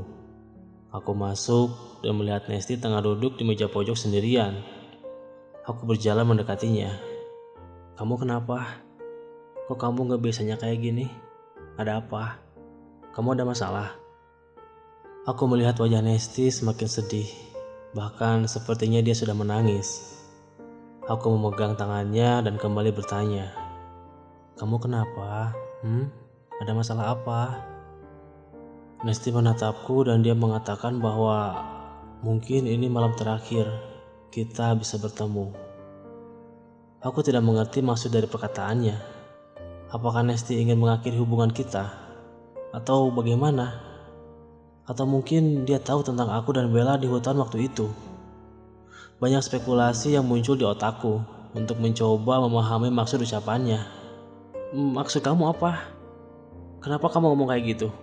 Aku 0.96 1.12
masuk 1.12 2.00
dan 2.00 2.16
melihat 2.16 2.48
Nesti 2.48 2.80
tengah 2.80 3.04
duduk 3.04 3.36
di 3.36 3.44
meja 3.44 3.68
pojok 3.68 4.00
sendirian. 4.00 4.64
Aku 5.68 5.84
berjalan 5.84 6.24
mendekatinya. 6.24 7.07
Kamu 7.98 8.14
kenapa? 8.14 8.78
Kok 9.66 9.74
kamu 9.74 10.14
gak 10.14 10.22
biasanya 10.22 10.54
kayak 10.54 10.78
gini? 10.86 11.10
Ada 11.82 11.98
apa? 11.98 12.38
Kamu 13.10 13.34
ada 13.34 13.42
masalah? 13.42 13.90
Aku 15.26 15.50
melihat 15.50 15.74
wajah 15.82 15.98
Nesti 15.98 16.46
semakin 16.46 16.86
sedih. 16.86 17.26
Bahkan 17.98 18.46
sepertinya 18.46 19.02
dia 19.02 19.18
sudah 19.18 19.34
menangis. 19.34 20.14
Aku 21.10 21.26
memegang 21.34 21.74
tangannya 21.74 22.46
dan 22.46 22.54
kembali 22.54 22.94
bertanya. 22.94 23.50
Kamu 24.62 24.78
kenapa? 24.78 25.50
Hmm? 25.82 26.06
Ada 26.62 26.78
masalah 26.78 27.18
apa? 27.18 27.66
Nesti 29.02 29.34
menatapku 29.34 30.06
dan 30.06 30.22
dia 30.22 30.38
mengatakan 30.38 31.02
bahwa 31.02 31.66
mungkin 32.22 32.70
ini 32.70 32.86
malam 32.86 33.10
terakhir 33.18 33.66
kita 34.30 34.78
bisa 34.78 35.02
bertemu. 35.02 35.67
Aku 36.98 37.22
tidak 37.22 37.46
mengerti 37.46 37.78
maksud 37.78 38.10
dari 38.10 38.26
perkataannya. 38.26 38.98
Apakah 39.94 40.26
Nesti 40.26 40.58
ingin 40.58 40.82
mengakhiri 40.82 41.14
hubungan 41.14 41.46
kita? 41.54 41.94
Atau 42.74 43.14
bagaimana? 43.14 43.78
Atau 44.82 45.06
mungkin 45.06 45.62
dia 45.62 45.78
tahu 45.78 46.02
tentang 46.02 46.26
aku 46.26 46.50
dan 46.58 46.74
Bella 46.74 46.98
di 46.98 47.06
hutan 47.06 47.38
waktu 47.38 47.70
itu. 47.70 47.86
Banyak 49.22 49.46
spekulasi 49.46 50.18
yang 50.18 50.26
muncul 50.26 50.58
di 50.58 50.66
otakku 50.66 51.22
untuk 51.54 51.78
mencoba 51.78 52.42
memahami 52.42 52.90
maksud 52.90 53.22
ucapannya. 53.22 53.78
Maksud 54.74 55.22
kamu 55.22 55.54
apa? 55.54 55.78
Kenapa 56.82 57.06
kamu 57.14 57.30
ngomong 57.30 57.54
kayak 57.54 57.78
gitu? 57.78 57.94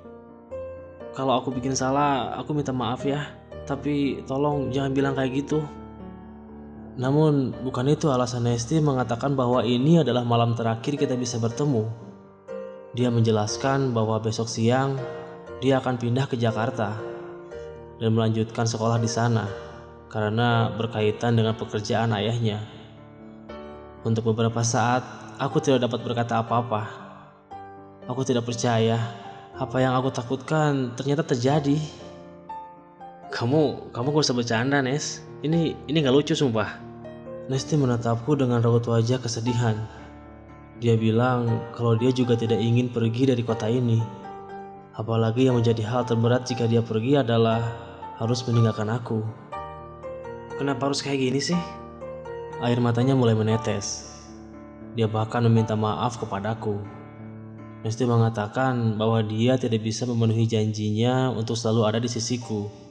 Kalau 1.12 1.36
aku 1.36 1.52
bikin 1.52 1.76
salah, 1.76 2.32
aku 2.40 2.56
minta 2.56 2.72
maaf 2.72 3.04
ya. 3.04 3.28
Tapi 3.68 4.24
tolong 4.24 4.72
jangan 4.72 4.96
bilang 4.96 5.20
kayak 5.20 5.36
gitu. 5.44 5.60
Namun, 6.96 7.52
bukan 7.60 7.92
itu 7.92 8.08
alasan 8.08 8.48
Nesti 8.48 8.80
mengatakan 8.80 9.36
bahwa 9.36 9.68
ini 9.68 10.00
adalah 10.00 10.24
malam 10.24 10.56
terakhir 10.56 10.96
kita 10.96 11.20
bisa 11.20 11.36
bertemu. 11.44 11.84
Dia 12.96 13.12
menjelaskan 13.12 13.92
bahwa 13.92 14.16
besok 14.24 14.48
siang 14.48 14.96
dia 15.60 15.84
akan 15.84 16.00
pindah 16.00 16.24
ke 16.32 16.40
Jakarta 16.40 16.96
dan 18.00 18.12
melanjutkan 18.16 18.64
sekolah 18.64 18.96
di 19.00 19.12
sana 19.12 19.48
karena 20.08 20.72
berkaitan 20.72 21.36
dengan 21.36 21.60
pekerjaan 21.60 22.16
ayahnya. 22.16 22.64
Untuk 24.08 24.32
beberapa 24.32 24.64
saat, 24.64 25.04
aku 25.36 25.60
tidak 25.60 25.92
dapat 25.92 26.00
berkata 26.00 26.40
apa-apa. 26.40 26.88
Aku 28.08 28.24
tidak 28.24 28.48
percaya 28.48 28.96
apa 29.56 29.84
yang 29.84 29.92
aku 30.00 30.16
takutkan 30.16 30.96
ternyata 30.96 31.28
terjadi. 31.28 31.76
Kamu, 33.36 33.92
kamu 33.92 34.08
gak 34.16 34.24
usah 34.24 34.38
bercanda, 34.38 34.80
Nes. 34.80 35.20
Ini, 35.46 35.78
ini 35.86 36.02
gak 36.02 36.10
lucu 36.10 36.34
sumpah. 36.34 36.82
Nesti 37.54 37.78
menatapku 37.78 38.34
dengan 38.34 38.66
raut 38.66 38.82
wajah 38.90 39.22
kesedihan. 39.22 39.78
Dia 40.82 40.98
bilang 40.98 41.70
kalau 41.78 41.94
dia 41.94 42.10
juga 42.10 42.34
tidak 42.34 42.58
ingin 42.58 42.90
pergi 42.90 43.30
dari 43.30 43.46
kota 43.46 43.70
ini. 43.70 44.02
Apalagi 44.98 45.46
yang 45.46 45.62
menjadi 45.62 45.86
hal 45.86 46.02
terberat 46.10 46.50
jika 46.50 46.66
dia 46.66 46.82
pergi 46.82 47.22
adalah 47.22 47.62
harus 48.18 48.42
meninggalkan 48.50 48.90
aku. 48.90 49.22
Kenapa 50.58 50.90
harus 50.90 51.06
kayak 51.06 51.22
gini 51.22 51.38
sih? 51.38 51.60
Air 52.66 52.82
matanya 52.82 53.14
mulai 53.14 53.38
menetes. 53.38 54.18
Dia 54.98 55.06
bahkan 55.06 55.46
meminta 55.46 55.78
maaf 55.78 56.18
kepadaku. 56.18 56.82
Nesti 57.86 58.02
mengatakan 58.10 58.98
bahwa 58.98 59.22
dia 59.22 59.62
tidak 59.62 59.86
bisa 59.86 60.10
memenuhi 60.10 60.50
janjinya 60.50 61.30
untuk 61.30 61.54
selalu 61.54 61.82
ada 61.86 62.00
di 62.02 62.10
sisiku 62.10 62.85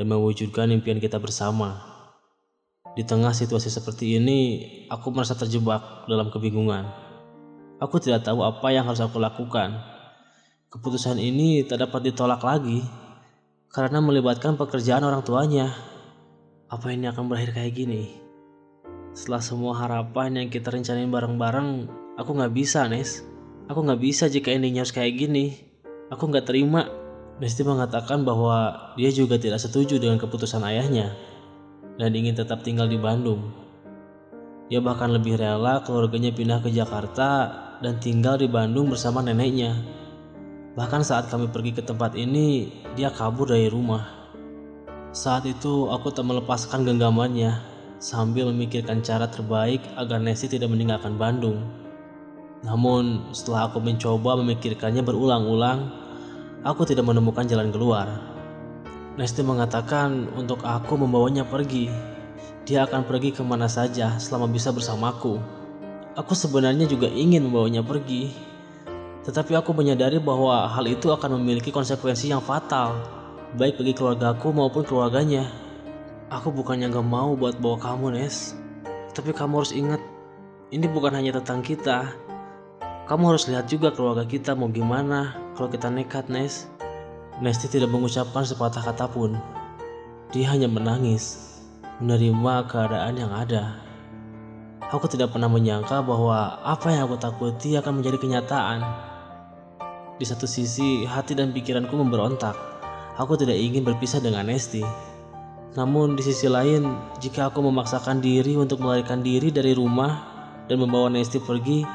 dan 0.00 0.08
mewujudkan 0.08 0.72
impian 0.72 0.96
kita 0.96 1.20
bersama. 1.20 1.76
Di 2.96 3.04
tengah 3.04 3.36
situasi 3.36 3.68
seperti 3.68 4.16
ini, 4.16 4.40
aku 4.88 5.12
merasa 5.12 5.36
terjebak 5.36 6.08
dalam 6.08 6.32
kebingungan. 6.32 6.88
Aku 7.84 8.00
tidak 8.00 8.24
tahu 8.24 8.40
apa 8.40 8.72
yang 8.72 8.88
harus 8.88 9.04
aku 9.04 9.20
lakukan. 9.20 9.76
Keputusan 10.72 11.20
ini 11.20 11.68
tak 11.68 11.84
dapat 11.84 12.08
ditolak 12.08 12.40
lagi 12.40 12.80
karena 13.68 14.00
melibatkan 14.00 14.56
pekerjaan 14.56 15.04
orang 15.04 15.20
tuanya. 15.20 15.68
Apa 16.72 16.96
ini 16.96 17.04
akan 17.04 17.28
berakhir 17.28 17.60
kayak 17.60 17.76
gini? 17.76 18.16
Setelah 19.12 19.44
semua 19.44 19.76
harapan 19.76 20.40
yang 20.40 20.48
kita 20.48 20.72
rencanain 20.72 21.12
bareng-bareng, 21.12 21.92
aku 22.16 22.30
nggak 22.40 22.56
bisa, 22.56 22.88
Nes. 22.88 23.20
Aku 23.68 23.84
nggak 23.84 24.00
bisa 24.00 24.32
jika 24.32 24.48
endingnya 24.48 24.80
harus 24.82 24.96
kayak 24.96 25.12
gini. 25.20 25.60
Aku 26.08 26.24
nggak 26.24 26.48
terima. 26.48 26.99
Nesti 27.40 27.64
mengatakan 27.64 28.20
bahwa 28.20 28.92
dia 29.00 29.08
juga 29.08 29.40
tidak 29.40 29.64
setuju 29.64 29.96
dengan 29.96 30.20
keputusan 30.20 30.60
ayahnya 30.60 31.16
dan 31.96 32.12
ingin 32.12 32.36
tetap 32.36 32.60
tinggal 32.60 32.84
di 32.84 33.00
Bandung. 33.00 33.48
Dia 34.68 34.84
bahkan 34.84 35.08
lebih 35.08 35.40
rela 35.40 35.80
keluarganya 35.80 36.36
pindah 36.36 36.60
ke 36.60 36.68
Jakarta 36.68 37.48
dan 37.80 37.96
tinggal 37.96 38.36
di 38.36 38.44
Bandung 38.44 38.92
bersama 38.92 39.24
neneknya. 39.24 39.72
Bahkan 40.76 41.00
saat 41.00 41.32
kami 41.32 41.48
pergi 41.48 41.80
ke 41.80 41.82
tempat 41.82 42.12
ini, 42.12 42.70
dia 42.92 43.08
kabur 43.08 43.48
dari 43.48 43.72
rumah. 43.72 44.04
Saat 45.10 45.48
itu 45.48 45.90
aku 45.90 46.12
tak 46.14 46.28
melepaskan 46.28 46.86
genggamannya 46.86 47.56
sambil 47.98 48.52
memikirkan 48.52 49.02
cara 49.02 49.26
terbaik 49.26 49.80
agar 49.96 50.20
Nesti 50.20 50.46
tidak 50.46 50.70
meninggalkan 50.70 51.16
Bandung. 51.16 51.66
Namun 52.62 53.32
setelah 53.32 53.72
aku 53.72 53.80
mencoba 53.80 54.38
memikirkannya 54.38 55.00
berulang-ulang, 55.02 55.99
aku 56.60 56.84
tidak 56.84 57.08
menemukan 57.08 57.48
jalan 57.48 57.72
keluar. 57.72 58.06
Nesti 59.16 59.40
mengatakan 59.44 60.28
untuk 60.36 60.64
aku 60.64 60.96
membawanya 60.96 61.44
pergi. 61.44 61.88
Dia 62.64 62.84
akan 62.86 63.04
pergi 63.08 63.34
ke 63.34 63.42
mana 63.42 63.66
saja 63.66 64.16
selama 64.20 64.48
bisa 64.48 64.70
bersamaku. 64.70 65.40
Aku 66.16 66.32
sebenarnya 66.36 66.84
juga 66.84 67.08
ingin 67.08 67.48
membawanya 67.48 67.80
pergi. 67.80 68.32
Tetapi 69.24 69.52
aku 69.56 69.76
menyadari 69.76 70.16
bahwa 70.16 70.68
hal 70.68 70.84
itu 70.88 71.12
akan 71.12 71.40
memiliki 71.40 71.68
konsekuensi 71.68 72.32
yang 72.32 72.40
fatal, 72.40 72.96
baik 73.56 73.76
bagi 73.76 73.92
keluargaku 73.92 74.48
maupun 74.52 74.84
keluarganya. 74.84 75.48
Aku 76.30 76.54
bukannya 76.54 76.88
gak 76.88 77.04
mau 77.04 77.34
buat 77.36 77.58
bawa 77.58 77.76
kamu, 77.76 78.16
Nes. 78.16 78.54
Tapi 79.12 79.34
kamu 79.34 79.60
harus 79.60 79.74
ingat, 79.74 80.00
ini 80.70 80.86
bukan 80.86 81.12
hanya 81.12 81.36
tentang 81.42 81.60
kita. 81.60 82.14
Kamu 83.10 83.34
harus 83.34 83.50
lihat 83.50 83.66
juga 83.66 83.90
keluarga 83.90 84.22
kita 84.22 84.54
mau 84.54 84.70
gimana 84.70 85.49
kalau 85.54 85.68
kita 85.70 85.90
nekat, 85.90 86.30
Nes. 86.30 86.70
Nesti 87.40 87.72
tidak 87.72 87.88
mengucapkan 87.88 88.44
sepatah 88.44 88.84
kata 88.84 89.08
pun. 89.08 89.32
Dia 90.30 90.52
hanya 90.52 90.68
menangis, 90.68 91.56
menerima 91.98 92.68
keadaan 92.68 93.16
yang 93.16 93.32
ada. 93.32 93.80
Aku 94.92 95.08
tidak 95.08 95.32
pernah 95.32 95.48
menyangka 95.48 96.02
bahwa 96.04 96.60
apa 96.60 96.92
yang 96.92 97.08
aku 97.08 97.16
takuti 97.16 97.78
akan 97.80 98.02
menjadi 98.02 98.18
kenyataan. 98.20 98.80
Di 100.20 100.24
satu 100.28 100.44
sisi, 100.44 101.08
hati 101.08 101.32
dan 101.32 101.54
pikiranku 101.56 101.96
memberontak. 101.96 102.52
Aku 103.16 103.40
tidak 103.40 103.56
ingin 103.56 103.86
berpisah 103.88 104.20
dengan 104.20 104.46
Nesti. 104.52 104.84
Namun 105.78 106.18
di 106.18 106.22
sisi 106.26 106.50
lain, 106.50 106.92
jika 107.22 107.48
aku 107.48 107.62
memaksakan 107.62 108.20
diri 108.20 108.58
untuk 108.58 108.82
melarikan 108.82 109.22
diri 109.22 109.48
dari 109.48 109.72
rumah 109.72 110.28
dan 110.68 110.76
membawa 110.76 111.08
Nesti 111.08 111.40
pergi, 111.40 111.86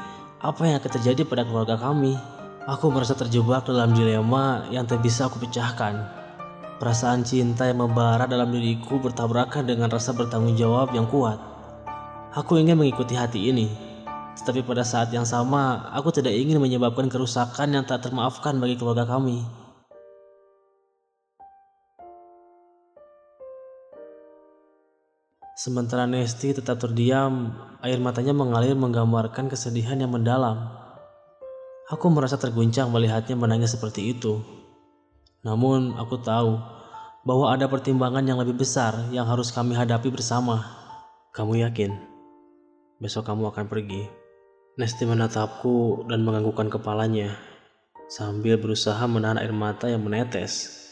apa 0.42 0.66
yang 0.66 0.82
akan 0.82 0.90
terjadi 0.96 1.22
pada 1.22 1.46
keluarga 1.46 1.78
kami? 1.78 2.35
Aku 2.66 2.90
merasa 2.90 3.14
terjebak 3.14 3.70
dalam 3.70 3.94
dilema 3.94 4.66
yang 4.74 4.90
tak 4.90 4.98
bisa 4.98 5.30
aku 5.30 5.38
pecahkan. 5.38 6.02
Perasaan 6.82 7.22
cinta 7.22 7.62
yang 7.62 7.78
membara 7.78 8.26
dalam 8.26 8.50
diriku 8.50 8.98
bertabrakan 8.98 9.70
dengan 9.70 9.86
rasa 9.86 10.10
bertanggung 10.10 10.58
jawab 10.58 10.90
yang 10.90 11.06
kuat. 11.06 11.38
Aku 12.34 12.58
ingin 12.58 12.74
mengikuti 12.74 13.14
hati 13.14 13.54
ini, 13.54 13.70
tetapi 14.34 14.66
pada 14.66 14.82
saat 14.82 15.14
yang 15.14 15.22
sama, 15.22 15.94
aku 15.94 16.10
tidak 16.10 16.34
ingin 16.34 16.58
menyebabkan 16.58 17.06
kerusakan 17.06 17.70
yang 17.70 17.86
tak 17.86 18.02
termaafkan 18.02 18.58
bagi 18.58 18.74
keluarga 18.74 19.06
kami. 19.06 19.46
Sementara 25.54 26.10
Nesti 26.10 26.50
tetap 26.50 26.82
terdiam, 26.82 27.54
air 27.78 28.02
matanya 28.02 28.34
mengalir 28.34 28.74
menggambarkan 28.74 29.46
kesedihan 29.46 30.02
yang 30.02 30.10
mendalam. 30.10 30.85
Aku 31.86 32.10
merasa 32.10 32.34
terguncang 32.34 32.90
melihatnya 32.90 33.38
menangis 33.38 33.78
seperti 33.78 34.10
itu. 34.10 34.42
Namun 35.46 35.94
aku 35.94 36.18
tahu 36.18 36.58
bahwa 37.22 37.54
ada 37.54 37.70
pertimbangan 37.70 38.26
yang 38.26 38.42
lebih 38.42 38.58
besar 38.58 39.06
yang 39.14 39.22
harus 39.22 39.54
kami 39.54 39.78
hadapi 39.78 40.10
bersama. 40.10 40.66
Kamu 41.30 41.62
yakin? 41.62 41.94
Besok 42.98 43.30
kamu 43.30 43.54
akan 43.54 43.70
pergi. 43.70 44.02
Nesti 44.74 45.06
menatapku 45.06 46.10
dan 46.10 46.26
menganggukkan 46.26 46.74
kepalanya 46.74 47.38
sambil 48.10 48.58
berusaha 48.58 49.02
menahan 49.06 49.38
air 49.38 49.54
mata 49.54 49.86
yang 49.86 50.02
menetes. 50.02 50.85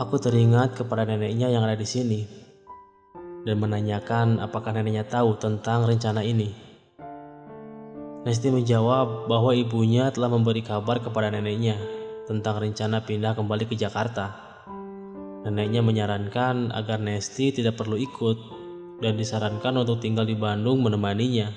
Aku 0.00 0.16
teringat 0.16 0.80
kepada 0.80 1.04
neneknya 1.04 1.52
yang 1.52 1.60
ada 1.60 1.76
di 1.76 1.84
sini 1.84 2.24
dan 3.44 3.60
menanyakan 3.60 4.40
apakah 4.40 4.72
neneknya 4.72 5.04
tahu 5.04 5.36
tentang 5.36 5.84
rencana 5.84 6.24
ini. 6.24 6.56
Nesti 8.24 8.48
menjawab 8.48 9.28
bahwa 9.28 9.52
ibunya 9.52 10.08
telah 10.08 10.32
memberi 10.32 10.64
kabar 10.64 11.04
kepada 11.04 11.28
neneknya 11.28 11.76
tentang 12.24 12.64
rencana 12.64 13.04
pindah 13.04 13.36
kembali 13.36 13.68
ke 13.68 13.76
Jakarta. 13.76 14.32
Neneknya 15.44 15.84
menyarankan 15.84 16.72
agar 16.72 16.96
Nesti 16.96 17.52
tidak 17.52 17.76
perlu 17.76 18.00
ikut 18.00 18.40
dan 19.04 19.20
disarankan 19.20 19.84
untuk 19.84 20.00
tinggal 20.00 20.24
di 20.24 20.32
Bandung 20.32 20.80
menemaninya. 20.80 21.52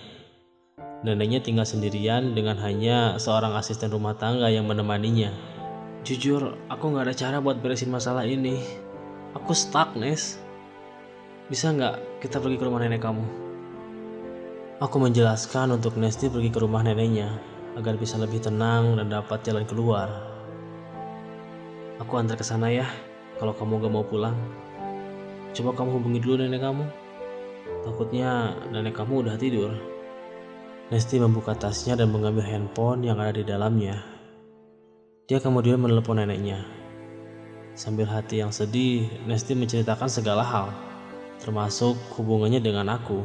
Neneknya 1.07 1.39
tinggal 1.39 1.63
sendirian 1.63 2.35
dengan 2.35 2.59
hanya 2.59 3.15
seorang 3.15 3.55
asisten 3.55 3.87
rumah 3.87 4.19
tangga 4.19 4.51
yang 4.51 4.67
menemaninya. 4.67 5.52
Jujur, 6.03 6.59
aku 6.67 6.83
nggak 6.91 7.07
ada 7.07 7.15
cara 7.15 7.37
buat 7.39 7.63
beresin 7.63 7.87
masalah 7.87 8.27
ini. 8.27 8.59
Aku 9.39 9.55
stuck, 9.55 9.95
Nes. 9.95 10.35
Bisa 11.47 11.71
nggak 11.71 12.19
kita 12.19 12.43
pergi 12.43 12.59
ke 12.59 12.67
rumah 12.67 12.83
nenek 12.83 12.99
kamu? 12.99 13.23
Aku 14.83 14.99
menjelaskan 14.99 15.71
untuk 15.71 15.95
Nesti 15.95 16.27
pergi 16.27 16.51
ke 16.51 16.59
rumah 16.59 16.83
neneknya 16.83 17.31
agar 17.79 17.95
bisa 17.95 18.19
lebih 18.19 18.43
tenang 18.43 18.99
dan 18.99 19.07
dapat 19.07 19.47
jalan 19.47 19.63
keluar. 19.63 20.11
Aku 22.03 22.19
antar 22.19 22.35
ke 22.35 22.43
sana 22.43 22.67
ya, 22.67 22.83
kalau 23.39 23.55
kamu 23.55 23.87
gak 23.87 23.93
mau 23.95 24.03
pulang. 24.03 24.35
Coba 25.55 25.71
kamu 25.71 26.03
hubungi 26.03 26.19
dulu 26.19 26.43
nenek 26.43 26.67
kamu. 26.67 26.83
Takutnya 27.87 28.59
nenek 28.75 28.91
kamu 28.91 29.23
udah 29.23 29.39
tidur. 29.39 29.71
Nesti 30.91 31.15
membuka 31.15 31.55
tasnya 31.55 31.95
dan 31.95 32.11
mengambil 32.11 32.43
handphone 32.43 33.07
yang 33.07 33.23
ada 33.23 33.39
di 33.39 33.47
dalamnya. 33.47 34.12
Dia 35.23 35.39
kemudian 35.39 35.79
menelepon 35.79 36.19
neneknya. 36.19 36.67
Sambil 37.79 38.11
hati 38.11 38.43
yang 38.43 38.51
sedih, 38.51 39.07
Nesti 39.23 39.55
menceritakan 39.55 40.11
segala 40.11 40.43
hal, 40.43 40.75
termasuk 41.39 41.95
hubungannya 42.19 42.59
dengan 42.59 42.91
aku. 42.91 43.23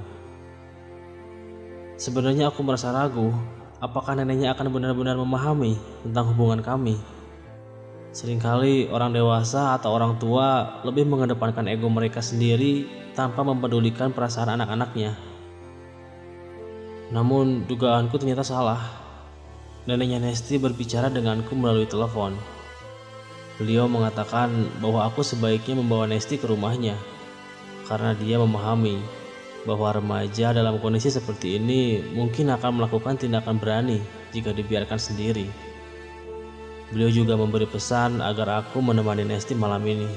Sebenarnya 1.98 2.54
aku 2.54 2.62
merasa 2.62 2.94
ragu, 2.94 3.34
apakah 3.82 4.14
neneknya 4.14 4.54
akan 4.54 4.70
benar-benar 4.70 5.18
memahami 5.18 5.74
tentang 6.06 6.30
hubungan 6.30 6.62
kami. 6.62 7.02
Seringkali 8.14 8.94
orang 8.94 9.10
dewasa 9.10 9.74
atau 9.74 9.90
orang 9.90 10.22
tua 10.22 10.78
lebih 10.86 11.02
mengedepankan 11.02 11.66
ego 11.66 11.90
mereka 11.90 12.22
sendiri 12.22 12.86
tanpa 13.18 13.42
mempedulikan 13.42 14.14
perasaan 14.14 14.54
anak-anaknya. 14.54 15.18
Namun 17.10 17.66
dugaanku 17.66 18.14
ternyata 18.22 18.46
salah. 18.46 19.07
Neneknya 19.88 20.20
Nesti 20.20 20.60
berbicara 20.60 21.08
denganku 21.08 21.56
melalui 21.56 21.88
telepon. 21.88 22.36
Beliau 23.56 23.88
mengatakan 23.88 24.68
bahwa 24.84 25.08
aku 25.08 25.24
sebaiknya 25.24 25.80
membawa 25.80 26.04
Nesti 26.04 26.36
ke 26.36 26.44
rumahnya 26.44 26.92
karena 27.88 28.12
dia 28.12 28.36
memahami 28.36 29.00
bahwa 29.64 29.88
remaja 29.96 30.52
dalam 30.52 30.76
kondisi 30.76 31.08
seperti 31.08 31.56
ini 31.56 32.04
mungkin 32.12 32.52
akan 32.52 32.84
melakukan 32.84 33.16
tindakan 33.16 33.56
berani 33.56 34.04
jika 34.36 34.52
dibiarkan 34.52 35.00
sendiri. 35.00 35.48
Beliau 36.92 37.08
juga 37.08 37.40
memberi 37.40 37.64
pesan 37.64 38.20
agar 38.20 38.60
aku 38.60 38.84
menemani 38.84 39.24
Nesti 39.24 39.56
malam 39.56 39.80
ini. 39.88 40.12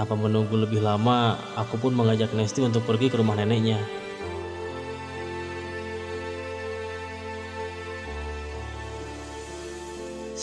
Tanpa 0.00 0.16
menunggu 0.16 0.64
lebih 0.64 0.80
lama, 0.80 1.36
aku 1.60 1.76
pun 1.76 1.92
mengajak 1.92 2.32
Nesti 2.32 2.64
untuk 2.64 2.88
pergi 2.88 3.12
ke 3.12 3.20
rumah 3.20 3.36
neneknya. 3.36 4.03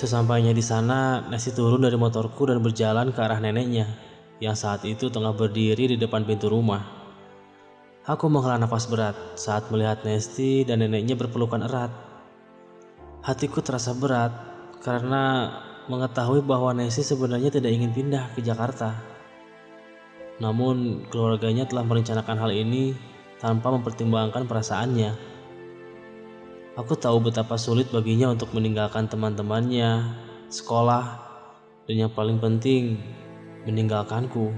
Sesampainya 0.02 0.50
di 0.50 0.66
sana, 0.66 1.22
Nasi 1.30 1.54
turun 1.54 1.86
dari 1.86 1.94
motorku 1.94 2.50
dan 2.50 2.58
berjalan 2.58 3.14
ke 3.14 3.22
arah 3.22 3.38
neneknya 3.38 3.86
yang 4.42 4.58
saat 4.58 4.82
itu 4.82 5.14
tengah 5.14 5.30
berdiri 5.30 5.94
di 5.94 5.94
depan 5.94 6.26
pintu 6.26 6.50
rumah. 6.50 6.82
Aku 8.10 8.26
menghela 8.26 8.58
nafas 8.58 8.90
berat 8.90 9.14
saat 9.38 9.70
melihat 9.70 10.02
Nesti 10.02 10.66
dan 10.66 10.82
neneknya 10.82 11.14
berpelukan 11.14 11.62
erat. 11.62 11.94
Hatiku 13.22 13.62
terasa 13.62 13.94
berat 13.94 14.34
karena 14.82 15.54
mengetahui 15.86 16.42
bahwa 16.42 16.74
Nesti 16.74 17.06
sebenarnya 17.06 17.54
tidak 17.54 17.70
ingin 17.70 17.94
pindah 17.94 18.34
ke 18.34 18.42
Jakarta. 18.42 18.98
Namun, 20.42 21.06
keluarganya 21.14 21.70
telah 21.70 21.86
merencanakan 21.86 22.42
hal 22.42 22.50
ini 22.50 22.98
tanpa 23.38 23.70
mempertimbangkan 23.70 24.50
perasaannya. 24.50 25.31
Aku 26.82 26.98
tahu 26.98 27.30
betapa 27.30 27.62
sulit 27.62 27.94
baginya 27.94 28.34
untuk 28.34 28.58
meninggalkan 28.58 29.06
teman-temannya, 29.06 30.18
sekolah, 30.50 31.22
dan 31.86 32.10
yang 32.10 32.10
paling 32.10 32.42
penting, 32.42 32.98
meninggalkanku. 33.70 34.50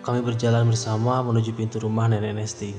Kami 0.00 0.24
berjalan 0.24 0.64
bersama 0.72 1.20
menuju 1.20 1.52
pintu 1.52 1.84
rumah 1.84 2.08
nenek 2.08 2.32
Nesti. 2.32 2.72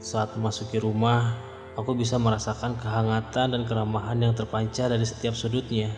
Saat 0.00 0.40
memasuki 0.40 0.80
rumah, 0.80 1.36
aku 1.76 1.92
bisa 1.92 2.16
merasakan 2.16 2.80
kehangatan 2.80 3.52
dan 3.52 3.62
keramahan 3.68 4.24
yang 4.24 4.32
terpancar 4.32 4.88
dari 4.88 5.04
setiap 5.04 5.36
sudutnya. 5.36 5.92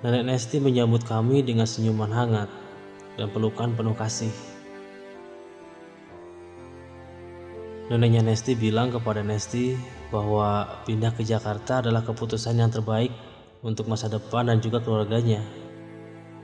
Nenek 0.00 0.24
Nesti 0.24 0.56
menyambut 0.56 1.04
kami 1.04 1.44
dengan 1.44 1.68
senyuman 1.68 2.16
hangat 2.16 2.48
dan 3.20 3.28
pelukan 3.28 3.76
penuh 3.76 3.92
kasih. 3.92 4.32
Neneknya 7.88 8.20
Nesti 8.20 8.52
bilang 8.52 8.92
kepada 8.92 9.24
Nesti 9.24 9.72
bahwa 10.12 10.80
pindah 10.84 11.12
ke 11.16 11.24
Jakarta 11.24 11.80
adalah 11.80 12.04
keputusan 12.04 12.60
yang 12.60 12.68
terbaik 12.68 13.12
untuk 13.64 13.88
masa 13.88 14.12
depan 14.12 14.48
dan 14.48 14.60
juga 14.60 14.84
keluarganya 14.84 15.40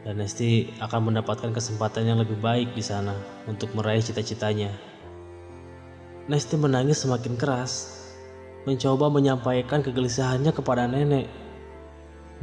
dan 0.05 0.21
Nesti 0.21 0.69
akan 0.85 1.11
mendapatkan 1.11 1.51
kesempatan 1.51 2.05
yang 2.05 2.21
lebih 2.21 2.37
baik 2.39 2.77
di 2.77 2.85
sana 2.85 3.17
untuk 3.49 3.73
meraih 3.73 4.05
cita-citanya. 4.05 4.69
Nesti 6.29 6.61
menangis 6.61 7.01
semakin 7.01 7.41
keras, 7.41 7.73
mencoba 8.69 9.09
menyampaikan 9.09 9.81
kegelisahannya 9.81 10.53
kepada 10.53 10.85
nenek. 10.85 11.27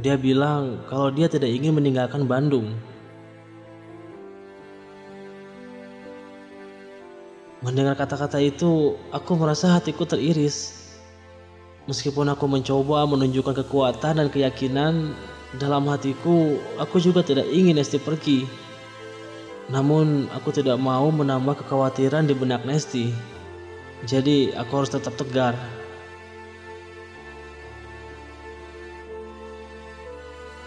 Dia 0.02 0.18
bilang 0.18 0.82
kalau 0.90 1.14
dia 1.14 1.30
tidak 1.30 1.54
ingin 1.54 1.78
meninggalkan 1.78 2.26
Bandung. 2.26 2.74
Mendengar 7.62 7.94
kata-kata 7.94 8.42
itu, 8.42 8.98
aku 9.14 9.38
merasa 9.38 9.70
hatiku 9.78 10.02
teriris. 10.02 10.82
Meskipun 11.86 12.26
aku 12.34 12.50
mencoba 12.50 13.06
menunjukkan 13.06 13.62
kekuatan 13.62 14.18
dan 14.18 14.28
keyakinan, 14.34 15.14
dalam 15.62 15.86
hatiku, 15.86 16.58
aku 16.82 16.98
juga 16.98 17.22
tidak 17.22 17.46
ingin 17.46 17.78
Nesti 17.78 18.02
pergi. 18.02 18.50
Namun, 19.70 20.26
aku 20.34 20.50
tidak 20.50 20.74
mau 20.82 21.06
menambah 21.14 21.62
kekhawatiran 21.62 22.26
di 22.26 22.34
benak 22.34 22.66
Nesti. 22.66 23.14
Jadi, 24.10 24.50
aku 24.58 24.82
harus 24.82 24.90
tetap 24.90 25.14
tegar. 25.14 25.54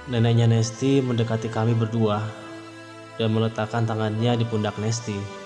Neneknya 0.07 0.47
Nesti 0.47 1.03
mendekati 1.03 1.51
kami 1.51 1.75
berdua 1.75 2.23
dan 3.19 3.35
meletakkan 3.35 3.83
tangannya 3.83 4.39
di 4.39 4.47
pundak 4.47 4.79
Nesti. 4.79 5.44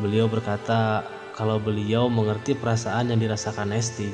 Beliau 0.00 0.26
berkata 0.32 1.04
kalau 1.36 1.60
beliau 1.60 2.08
mengerti 2.08 2.56
perasaan 2.56 3.12
yang 3.12 3.20
dirasakan 3.20 3.76
Nesti, 3.76 4.08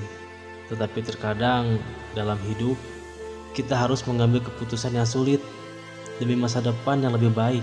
tetapi 0.67 0.99
terkadang 1.07 1.79
dalam 2.19 2.39
hidup 2.51 2.75
kita 3.55 3.79
harus 3.79 4.03
mengambil 4.05 4.43
keputusan 4.43 4.99
yang 4.99 5.07
sulit 5.07 5.39
demi 6.19 6.35
masa 6.35 6.59
depan 6.59 6.99
yang 7.01 7.15
lebih 7.15 7.31
baik. 7.31 7.63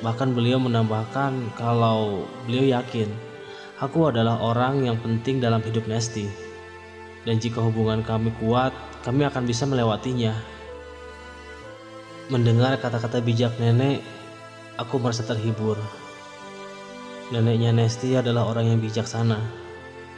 Bahkan 0.00 0.34
beliau 0.34 0.62
menambahkan 0.62 1.58
kalau 1.58 2.26
beliau 2.46 2.78
yakin 2.78 3.10
aku 3.82 4.14
adalah 4.14 4.38
orang 4.38 4.86
yang 4.86 4.98
penting 5.02 5.42
dalam 5.42 5.58
hidup 5.66 5.82
Nesti. 5.90 6.30
Dan 7.26 7.38
jika 7.38 7.62
hubungan 7.62 8.02
kami 8.02 8.34
kuat, 8.38 8.74
kami 9.02 9.26
akan 9.26 9.46
bisa 9.46 9.66
melewatinya. 9.66 10.34
Mendengar 12.30 12.78
kata-kata 12.78 13.22
bijak 13.22 13.54
nenek, 13.58 14.02
aku 14.78 14.98
merasa 14.98 15.22
terhibur. 15.26 15.78
Neneknya 17.32 17.72
Nesti 17.72 18.12
adalah 18.12 18.44
orang 18.44 18.76
yang 18.76 18.80
bijaksana 18.84 19.40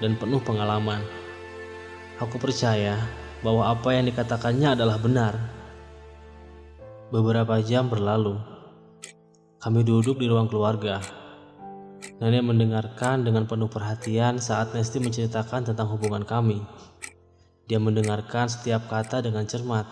dan 0.03 0.19
penuh 0.19 0.43
pengalaman. 0.43 0.99
Aku 2.19 2.43
percaya 2.43 2.99
bahwa 3.39 3.71
apa 3.71 3.95
yang 3.95 4.11
dikatakannya 4.11 4.75
adalah 4.75 4.99
benar. 4.99 5.39
Beberapa 7.15 7.63
jam 7.63 7.87
berlalu. 7.87 8.35
Kami 9.63 9.87
duduk 9.87 10.19
di 10.19 10.27
ruang 10.27 10.51
keluarga. 10.51 10.99
Nenek 12.19 12.51
mendengarkan 12.51 13.23
dengan 13.23 13.47
penuh 13.47 13.71
perhatian 13.71 14.43
saat 14.43 14.75
Nesti 14.75 14.99
menceritakan 14.99 15.71
tentang 15.71 15.95
hubungan 15.95 16.27
kami. 16.27 16.67
Dia 17.71 17.79
mendengarkan 17.79 18.51
setiap 18.51 18.91
kata 18.91 19.23
dengan 19.23 19.47
cermat. 19.47 19.87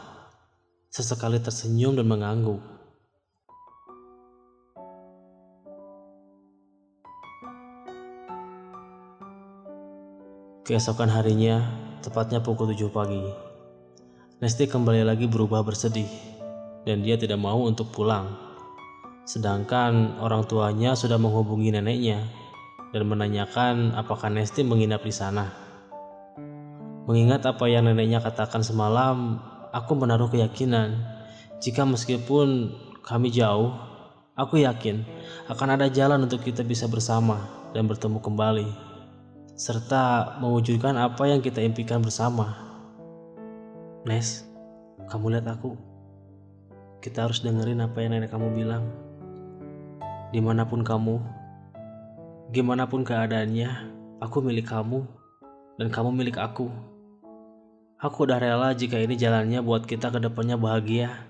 Sesekali 0.90 1.38
tersenyum 1.38 1.94
dan 1.94 2.10
mengangguk. 2.10 2.71
Keesokan 10.62 11.10
harinya, 11.10 11.58
tepatnya 12.06 12.38
pukul 12.38 12.70
7 12.70 12.86
pagi. 12.86 13.18
Nesti 14.38 14.70
kembali 14.70 15.02
lagi 15.02 15.26
berubah 15.26 15.58
bersedih, 15.66 16.06
dan 16.86 17.02
dia 17.02 17.18
tidak 17.18 17.42
mau 17.42 17.66
untuk 17.66 17.90
pulang. 17.90 18.30
Sedangkan 19.26 20.22
orang 20.22 20.46
tuanya 20.46 20.94
sudah 20.94 21.18
menghubungi 21.18 21.74
neneknya 21.74 22.30
dan 22.94 23.10
menanyakan 23.10 23.90
apakah 23.98 24.30
Nesti 24.30 24.62
menginap 24.62 25.02
di 25.02 25.10
sana. 25.10 25.50
Mengingat 27.10 27.42
apa 27.42 27.66
yang 27.66 27.90
neneknya 27.90 28.22
katakan 28.22 28.62
semalam, 28.62 29.42
aku 29.74 29.98
menaruh 29.98 30.30
keyakinan 30.30 30.94
jika 31.58 31.82
meskipun 31.82 32.70
kami 33.02 33.34
jauh, 33.34 33.74
aku 34.38 34.62
yakin 34.62 35.02
akan 35.50 35.74
ada 35.74 35.90
jalan 35.90 36.22
untuk 36.22 36.46
kita 36.46 36.62
bisa 36.62 36.86
bersama 36.86 37.50
dan 37.74 37.90
bertemu 37.90 38.22
kembali 38.22 38.91
serta 39.52 40.36
mewujudkan 40.40 40.96
apa 40.96 41.28
yang 41.28 41.44
kita 41.44 41.60
impikan 41.60 42.00
bersama. 42.00 42.56
Nes, 44.08 44.48
kamu 45.12 45.36
lihat 45.36 45.46
aku. 45.52 45.76
Kita 47.04 47.28
harus 47.28 47.44
dengerin 47.44 47.84
apa 47.84 48.00
yang 48.00 48.16
nenek 48.16 48.32
kamu 48.32 48.48
bilang. 48.56 48.88
Di 50.32 50.40
mana 50.40 50.64
pun 50.64 50.80
kamu, 50.80 51.20
gimana 52.56 52.88
pun 52.88 53.04
keadaannya, 53.04 53.70
aku 54.24 54.40
milik 54.40 54.72
kamu 54.72 55.04
dan 55.76 55.92
kamu 55.92 56.16
milik 56.16 56.40
aku. 56.40 56.72
Aku 58.00 58.24
udah 58.24 58.40
rela 58.40 58.72
jika 58.72 58.96
ini 58.98 59.14
jalannya 59.20 59.60
buat 59.60 59.84
kita 59.84 60.08
ke 60.08 60.18
depannya 60.18 60.56
bahagia. 60.56 61.28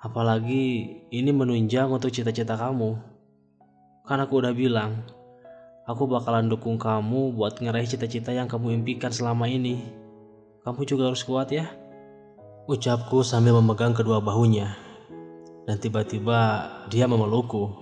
Apalagi 0.00 0.96
ini 1.12 1.30
menunjang 1.30 1.92
untuk 1.92 2.08
cita-cita 2.08 2.56
kamu. 2.56 2.96
Kan 4.08 4.18
aku 4.24 4.40
udah 4.40 4.56
bilang, 4.56 5.04
Aku 5.88 6.04
bakalan 6.04 6.52
dukung 6.52 6.76
kamu 6.76 7.32
buat 7.32 7.64
ngeraih 7.64 7.88
cita-cita 7.88 8.28
yang 8.28 8.44
kamu 8.44 8.76
impikan 8.76 9.08
selama 9.08 9.48
ini. 9.48 9.80
Kamu 10.60 10.84
juga 10.84 11.08
harus 11.08 11.24
kuat 11.24 11.48
ya. 11.48 11.64
Ucapku 12.68 13.24
sambil 13.24 13.56
memegang 13.56 13.96
kedua 13.96 14.20
bahunya. 14.20 14.68
Dan 15.64 15.80
tiba-tiba 15.80 16.68
dia 16.92 17.08
memelukku. 17.08 17.72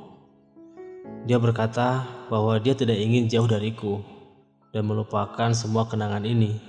Dia 1.27 1.43
berkata 1.43 2.07
bahwa 2.31 2.55
dia 2.63 2.79
tidak 2.79 2.95
ingin 2.95 3.27
jauh 3.27 3.51
dariku 3.51 3.99
dan 4.71 4.87
melupakan 4.87 5.51
semua 5.51 5.91
kenangan 5.91 6.23
ini. 6.23 6.63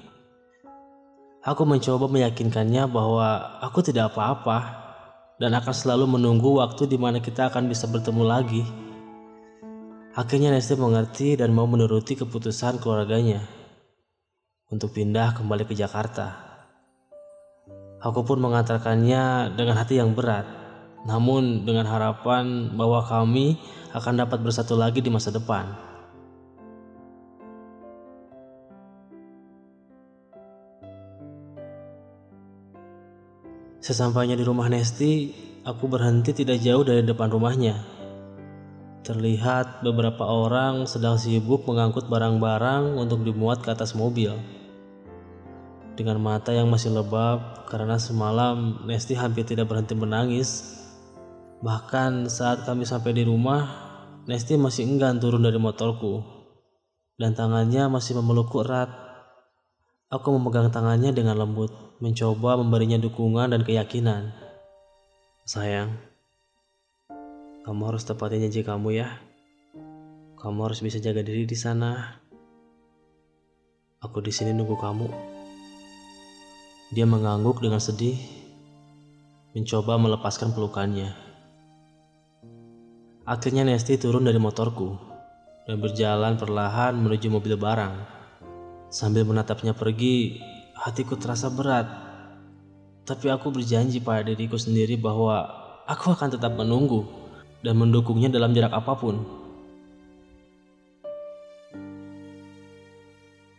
Aku 1.45 1.69
mencoba 1.69 2.09
meyakinkannya 2.09 2.89
bahwa 2.89 3.61
aku 3.61 3.85
tidak 3.85 4.09
apa-apa 4.17 4.73
dan 5.37 5.53
akan 5.53 5.75
selalu 5.77 6.17
menunggu 6.17 6.57
waktu 6.57 6.89
di 6.89 6.97
mana 6.97 7.21
kita 7.21 7.53
akan 7.53 7.69
bisa 7.69 7.85
bertemu 7.85 8.25
lagi. 8.25 8.86
Akhirnya 10.17 10.49
Nesti 10.49 10.73
mengerti 10.73 11.37
dan 11.37 11.53
mau 11.53 11.69
menuruti 11.69 12.17
keputusan 12.17 12.81
keluarganya 12.81 13.45
untuk 14.73 14.97
pindah 14.97 15.37
kembali 15.37 15.69
ke 15.69 15.77
Jakarta. 15.77 16.41
Aku 18.01 18.25
pun 18.25 18.41
mengantarkannya 18.41 19.53
dengan 19.53 19.77
hati 19.77 20.01
yang 20.01 20.17
berat, 20.17 20.49
namun 21.05 21.69
dengan 21.69 21.85
harapan 21.85 22.73
bahwa 22.73 23.05
kami 23.05 23.61
akan 23.93 24.25
dapat 24.25 24.41
bersatu 24.41 24.73
lagi 24.73 25.05
di 25.05 25.13
masa 25.13 25.29
depan. 25.29 25.69
Sesampainya 33.85 34.33
di 34.33 34.41
rumah 34.41 34.65
Nesti, 34.65 35.29
aku 35.61 35.85
berhenti 35.85 36.33
tidak 36.33 36.57
jauh 36.65 36.81
dari 36.81 37.05
depan 37.05 37.29
rumahnya 37.29 37.96
Terlihat 39.05 39.83
beberapa 39.85 40.25
orang 40.25 40.89
sedang 40.89 41.19
sibuk 41.19 41.67
mengangkut 41.67 42.09
barang-barang 42.09 42.97
untuk 42.97 43.21
dimuat 43.21 43.61
ke 43.65 43.73
atas 43.73 43.93
mobil. 43.93 44.33
Dengan 45.97 46.21
mata 46.21 46.53
yang 46.53 46.69
masih 46.69 46.93
lebab 46.93 47.65
karena 47.67 47.97
semalam 47.97 48.85
Nesti 48.85 49.17
hampir 49.17 49.43
tidak 49.43 49.69
berhenti 49.69 49.97
menangis. 49.97 50.77
Bahkan 51.61 52.29
saat 52.29 52.65
kami 52.69 52.85
sampai 52.85 53.17
di 53.17 53.25
rumah, 53.25 53.65
Nesti 54.29 54.55
masih 54.55 54.85
enggan 54.85 55.17
turun 55.17 55.41
dari 55.41 55.57
motorku 55.57 56.37
dan 57.17 57.33
tangannya 57.33 57.89
masih 57.89 58.21
memelukku 58.21 58.61
erat. 58.61 58.93
Aku 60.07 60.31
memegang 60.39 60.71
tangannya 60.71 61.11
dengan 61.11 61.35
lembut, 61.35 61.73
mencoba 61.99 62.55
memberinya 62.55 62.95
dukungan 62.95 63.51
dan 63.51 63.65
keyakinan. 63.67 64.31
Sayang, 65.43 65.99
kamu 67.67 67.83
harus 67.91 68.07
tepatin 68.07 68.39
janji 68.47 68.63
kamu 68.63 68.95
ya. 68.95 69.19
Kamu 70.39 70.71
harus 70.71 70.79
bisa 70.79 71.03
jaga 71.03 71.19
diri 71.19 71.43
di 71.43 71.59
sana. 71.59 72.15
Aku 73.99 74.23
di 74.23 74.31
sini 74.31 74.55
nunggu 74.55 74.79
kamu. 74.79 75.07
Dia 76.95 77.03
mengangguk 77.03 77.59
dengan 77.59 77.83
sedih, 77.83 78.15
mencoba 79.51 79.99
melepaskan 79.99 80.55
pelukannya. 80.55 81.11
Akhirnya 83.27 83.67
Nesti 83.67 83.99
turun 83.99 84.23
dari 84.23 84.39
motorku 84.39 84.95
dan 85.67 85.83
berjalan 85.83 86.39
perlahan 86.39 86.95
menuju 86.95 87.27
mobil 87.27 87.59
barang. 87.59 87.99
Sambil 88.87 89.27
menatapnya 89.27 89.75
pergi, 89.75 90.39
hatiku 90.71 91.19
terasa 91.19 91.51
berat. 91.51 91.83
Tapi 93.03 93.27
aku 93.27 93.51
berjanji 93.51 93.99
pada 93.99 94.23
diriku 94.23 94.55
sendiri 94.55 94.95
bahwa 94.95 95.51
aku 95.83 96.15
akan 96.15 96.31
tetap 96.31 96.55
menunggu 96.55 97.26
dan 97.61 97.73
mendukungnya 97.77 98.29
dalam 98.29 98.53
jarak 98.53 98.73
apa 98.73 98.93
pun. 98.97 99.15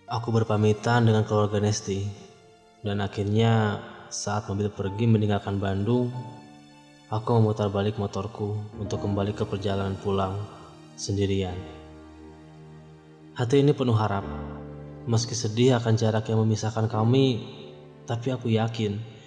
Aku 0.08 0.32
berpamitan 0.32 1.04
dengan 1.04 1.22
keluarga 1.28 1.60
Nesti, 1.60 2.08
dan 2.80 3.04
akhirnya 3.04 3.82
saat 4.08 4.48
mobil 4.48 4.72
pergi 4.72 5.04
meninggalkan 5.04 5.60
Bandung, 5.60 6.08
aku 7.12 7.28
memutar 7.36 7.68
balik 7.68 8.00
motorku 8.00 8.56
untuk 8.80 9.04
kembali 9.04 9.36
ke 9.36 9.44
perjalanan 9.44 10.00
pulang 10.00 10.40
sendirian. 10.96 11.56
Hati 13.36 13.60
ini 13.60 13.76
penuh 13.76 13.94
harap, 13.94 14.24
meski 15.04 15.36
sedih 15.36 15.76
akan 15.76 15.94
jarak 16.00 16.24
yang 16.32 16.40
memisahkan 16.40 16.88
kami, 16.88 17.44
tapi 18.08 18.32
aku 18.32 18.48
yakin 18.48 19.18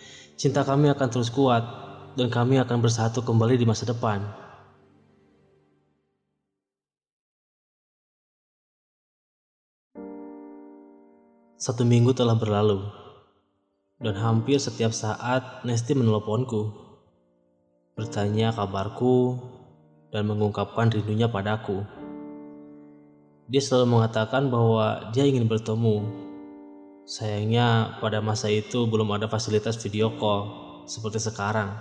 cinta 0.42 0.66
kami 0.66 0.90
akan 0.90 1.08
terus 1.14 1.30
kuat 1.30 1.62
dan 2.18 2.34
kami 2.34 2.58
akan 2.58 2.82
bersatu 2.82 3.22
kembali 3.22 3.62
di 3.62 3.66
masa 3.70 3.86
depan. 3.86 4.41
Satu 11.62 11.86
minggu 11.86 12.10
telah 12.18 12.34
berlalu, 12.34 12.90
dan 14.02 14.18
hampir 14.18 14.58
setiap 14.58 14.90
saat 14.90 15.62
Nesti 15.62 15.94
meneleponku, 15.94 16.74
bertanya 17.94 18.50
kabarku, 18.50 19.38
dan 20.10 20.26
mengungkapkan 20.26 20.90
rindunya 20.90 21.30
padaku. 21.30 21.86
Dia 23.46 23.62
selalu 23.62 23.94
mengatakan 23.94 24.50
bahwa 24.50 25.14
dia 25.14 25.22
ingin 25.30 25.46
bertemu. 25.46 26.02
Sayangnya 27.06 28.02
pada 28.02 28.26
masa 28.26 28.50
itu 28.50 28.90
belum 28.90 29.14
ada 29.14 29.30
fasilitas 29.30 29.78
video 29.78 30.18
call 30.18 30.50
seperti 30.90 31.22
sekarang, 31.22 31.78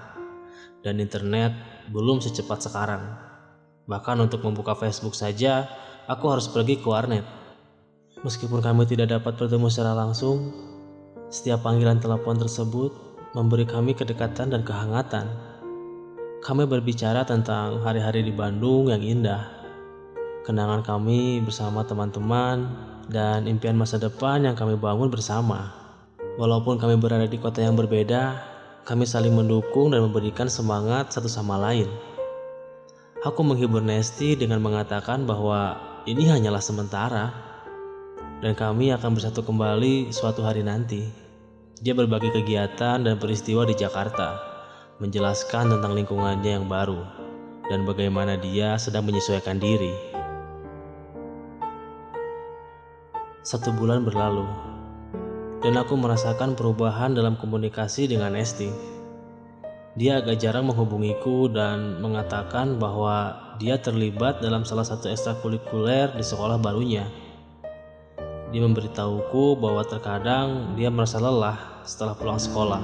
dan 0.84 1.00
internet 1.00 1.56
belum 1.88 2.20
secepat 2.20 2.68
sekarang. 2.68 3.16
Bahkan 3.88 4.28
untuk 4.28 4.44
membuka 4.44 4.76
Facebook 4.76 5.16
saja, 5.16 5.72
aku 6.04 6.28
harus 6.28 6.52
pergi 6.52 6.76
ke 6.76 6.84
warnet. 6.84 7.39
Meskipun 8.20 8.60
kami 8.60 8.84
tidak 8.84 9.16
dapat 9.16 9.40
bertemu 9.40 9.72
secara 9.72 9.96
langsung, 9.96 10.52
setiap 11.32 11.64
panggilan 11.64 12.04
telepon 12.04 12.36
tersebut 12.36 12.92
memberi 13.32 13.64
kami 13.64 13.96
kedekatan 13.96 14.52
dan 14.52 14.60
kehangatan. 14.60 15.24
Kami 16.44 16.68
berbicara 16.68 17.24
tentang 17.24 17.80
hari-hari 17.80 18.20
di 18.20 18.32
Bandung 18.32 18.92
yang 18.92 19.00
indah, 19.00 19.48
kenangan 20.44 20.84
kami 20.84 21.40
bersama 21.40 21.80
teman-teman, 21.84 22.68
dan 23.08 23.48
impian 23.48 23.76
masa 23.76 23.96
depan 23.96 24.44
yang 24.44 24.56
kami 24.56 24.76
bangun 24.76 25.08
bersama. 25.08 25.72
Walaupun 26.36 26.76
kami 26.76 27.00
berada 27.00 27.24
di 27.24 27.40
kota 27.40 27.64
yang 27.64 27.76
berbeda, 27.76 28.36
kami 28.84 29.08
saling 29.08 29.32
mendukung 29.32 29.96
dan 29.96 30.04
memberikan 30.04 30.48
semangat 30.48 31.12
satu 31.12 31.28
sama 31.28 31.56
lain. 31.56 31.88
Aku 33.24 33.44
menghibur 33.44 33.84
Nesti 33.84 34.36
dengan 34.36 34.60
mengatakan 34.64 35.28
bahwa 35.28 35.76
ini 36.08 36.28
hanyalah 36.28 36.64
sementara 36.64 37.49
dan 38.40 38.56
kami 38.56 38.88
akan 38.96 39.12
bersatu 39.12 39.44
kembali 39.44 40.08
suatu 40.12 40.40
hari 40.40 40.64
nanti. 40.64 41.04
Dia 41.80 41.92
berbagi 41.96 42.32
kegiatan 42.32 43.00
dan 43.00 43.16
peristiwa 43.16 43.64
di 43.64 43.72
Jakarta, 43.76 44.36
menjelaskan 45.00 45.76
tentang 45.76 45.96
lingkungannya 45.96 46.60
yang 46.60 46.68
baru 46.68 47.04
dan 47.68 47.84
bagaimana 47.84 48.36
dia 48.40 48.76
sedang 48.76 49.08
menyesuaikan 49.08 49.60
diri. 49.60 49.92
Satu 53.40 53.72
bulan 53.72 54.04
berlalu, 54.04 54.44
dan 55.64 55.76
aku 55.80 55.96
merasakan 55.96 56.56
perubahan 56.56 57.16
dalam 57.16 57.36
komunikasi 57.40 58.08
dengan 58.08 58.36
Esti. 58.36 58.68
Dia 59.96 60.20
agak 60.20 60.40
jarang 60.40 60.68
menghubungiku 60.68 61.48
dan 61.48 62.00
mengatakan 62.04 62.76
bahwa 62.76 63.36
dia 63.60 63.76
terlibat 63.80 64.40
dalam 64.40 64.64
salah 64.64 64.84
satu 64.84 65.08
ekstrakurikuler 65.08 66.12
di 66.16 66.24
sekolah 66.24 66.60
barunya. 66.60 67.08
Dia 68.50 68.66
memberitahuku 68.66 69.62
bahwa 69.62 69.86
terkadang 69.86 70.74
dia 70.74 70.90
merasa 70.90 71.22
lelah 71.22 71.86
setelah 71.86 72.18
pulang 72.18 72.42
sekolah. 72.42 72.82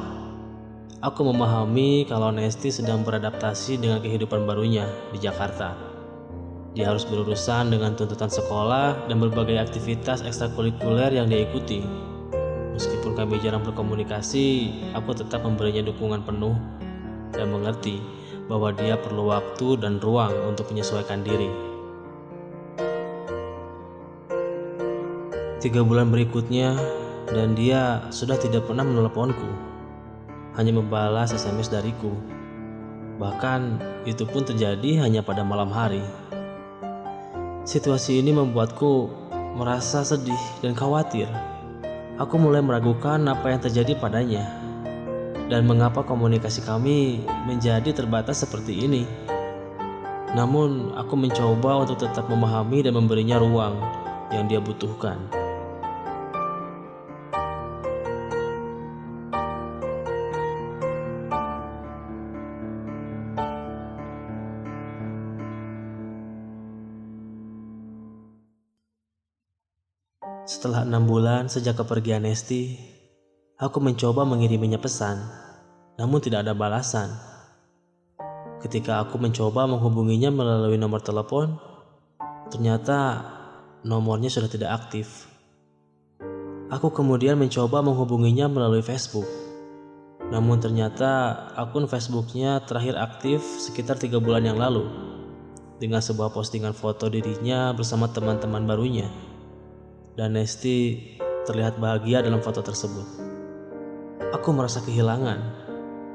Aku 1.02 1.26
memahami 1.26 2.06
kalau 2.06 2.30
Nesti 2.30 2.70
sedang 2.70 3.02
beradaptasi 3.02 3.82
dengan 3.82 3.98
kehidupan 3.98 4.46
barunya 4.46 4.86
di 5.10 5.18
Jakarta. 5.18 5.74
Dia 6.78 6.94
harus 6.94 7.02
berurusan 7.02 7.74
dengan 7.74 7.98
tuntutan 7.98 8.30
sekolah 8.30 9.10
dan 9.10 9.18
berbagai 9.18 9.58
aktivitas 9.58 10.22
ekstrakurikuler 10.22 11.10
yang 11.18 11.26
dia 11.26 11.42
ikuti. 11.42 11.82
Meskipun 12.78 13.18
kami 13.18 13.42
jarang 13.42 13.66
berkomunikasi, 13.66 14.70
aku 14.94 15.18
tetap 15.18 15.42
memberinya 15.42 15.82
dukungan 15.82 16.22
penuh 16.22 16.54
dan 17.34 17.50
mengerti 17.50 17.98
bahwa 18.46 18.70
dia 18.70 18.94
perlu 18.94 19.34
waktu 19.34 19.82
dan 19.82 19.98
ruang 19.98 20.30
untuk 20.46 20.70
menyesuaikan 20.70 21.26
diri. 21.26 21.65
Tiga 25.66 25.82
bulan 25.82 26.14
berikutnya, 26.14 26.78
dan 27.26 27.58
dia 27.58 28.06
sudah 28.14 28.38
tidak 28.38 28.70
pernah 28.70 28.86
meneleponku, 28.86 29.50
hanya 30.54 30.70
membalas 30.70 31.34
SMS 31.34 31.66
dariku. 31.66 32.14
Bahkan 33.18 33.82
itu 34.06 34.22
pun 34.30 34.46
terjadi 34.46 35.02
hanya 35.02 35.26
pada 35.26 35.42
malam 35.42 35.66
hari. 35.74 36.06
Situasi 37.66 38.22
ini 38.22 38.30
membuatku 38.30 39.10
merasa 39.58 40.06
sedih 40.06 40.38
dan 40.62 40.78
khawatir. 40.78 41.26
Aku 42.22 42.38
mulai 42.38 42.62
meragukan 42.62 43.18
apa 43.26 43.50
yang 43.50 43.58
terjadi 43.58 43.98
padanya 43.98 44.46
dan 45.50 45.66
mengapa 45.66 46.06
komunikasi 46.06 46.62
kami 46.62 47.26
menjadi 47.42 47.90
terbatas 47.90 48.46
seperti 48.46 48.86
ini. 48.86 49.02
Namun, 50.30 50.94
aku 50.94 51.18
mencoba 51.18 51.82
untuk 51.82 52.06
tetap 52.06 52.30
memahami 52.30 52.86
dan 52.86 52.94
memberinya 52.94 53.42
ruang 53.42 53.74
yang 54.30 54.46
dia 54.46 54.62
butuhkan. 54.62 55.45
Setelah 70.46 70.86
enam 70.86 71.10
bulan 71.10 71.50
sejak 71.50 71.82
kepergian 71.82 72.22
Nesti, 72.22 72.78
aku 73.58 73.82
mencoba 73.82 74.22
mengiriminya 74.22 74.78
pesan, 74.78 75.18
namun 75.98 76.22
tidak 76.22 76.46
ada 76.46 76.54
balasan. 76.54 77.10
Ketika 78.62 79.02
aku 79.02 79.18
mencoba 79.18 79.66
menghubunginya 79.66 80.30
melalui 80.30 80.78
nomor 80.78 81.02
telepon, 81.02 81.58
ternyata 82.46 83.26
nomornya 83.82 84.30
sudah 84.30 84.46
tidak 84.46 84.70
aktif. 84.70 85.26
Aku 86.70 86.94
kemudian 86.94 87.34
mencoba 87.34 87.82
menghubunginya 87.82 88.46
melalui 88.46 88.86
Facebook, 88.86 89.26
namun 90.30 90.62
ternyata 90.62 91.42
akun 91.58 91.90
Facebooknya 91.90 92.62
terakhir 92.66 92.94
aktif 92.98 93.42
sekitar 93.42 93.98
tiga 93.98 94.22
bulan 94.22 94.46
yang 94.46 94.58
lalu 94.58 94.86
dengan 95.82 96.02
sebuah 96.02 96.34
postingan 96.34 96.74
foto 96.74 97.06
dirinya 97.06 97.70
bersama 97.74 98.10
teman-teman 98.10 98.62
barunya 98.66 99.06
dan 100.16 100.32
Nesti 100.32 100.96
terlihat 101.44 101.76
bahagia 101.76 102.24
dalam 102.24 102.40
foto 102.40 102.64
tersebut. 102.64 103.04
Aku 104.32 104.48
merasa 104.50 104.80
kehilangan 104.80 105.38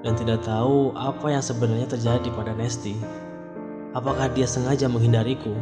dan 0.02 0.14
tidak 0.18 0.41
tahu 0.41 0.89
apa 0.97 1.30
yang 1.30 1.45
sebenarnya 1.45 1.86
terjadi 1.86 2.28
pada 2.34 2.58
Nesti. 2.58 2.97
Apakah 3.93 4.34
dia 4.34 4.49
sengaja 4.49 4.89
menghindariku 4.89 5.54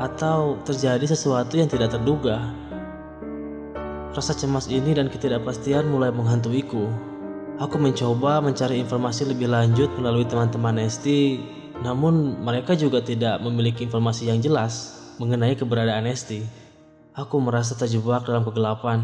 atau 0.00 0.56
terjadi 0.64 1.04
sesuatu 1.04 1.60
yang 1.60 1.68
tidak 1.68 1.92
terduga? 1.92 2.40
Rasa 4.16 4.32
cemas 4.32 4.66
ini 4.72 4.96
dan 4.96 5.12
ketidakpastian 5.12 5.92
mulai 5.92 6.08
menghantuiku. 6.08 6.88
Aku 7.60 7.76
mencoba 7.76 8.40
mencari 8.40 8.80
informasi 8.80 9.28
lebih 9.28 9.52
lanjut 9.52 9.92
melalui 10.00 10.24
teman-teman 10.24 10.80
Nesti, 10.80 11.42
namun 11.84 12.40
mereka 12.40 12.72
juga 12.72 13.04
tidak 13.04 13.44
memiliki 13.44 13.84
informasi 13.84 14.32
yang 14.32 14.40
jelas 14.40 14.96
mengenai 15.20 15.52
keberadaan 15.58 16.08
Nesti. 16.08 16.67
Aku 17.18 17.42
merasa 17.42 17.74
terjebak 17.74 18.30
dalam 18.30 18.46
kegelapan, 18.46 19.02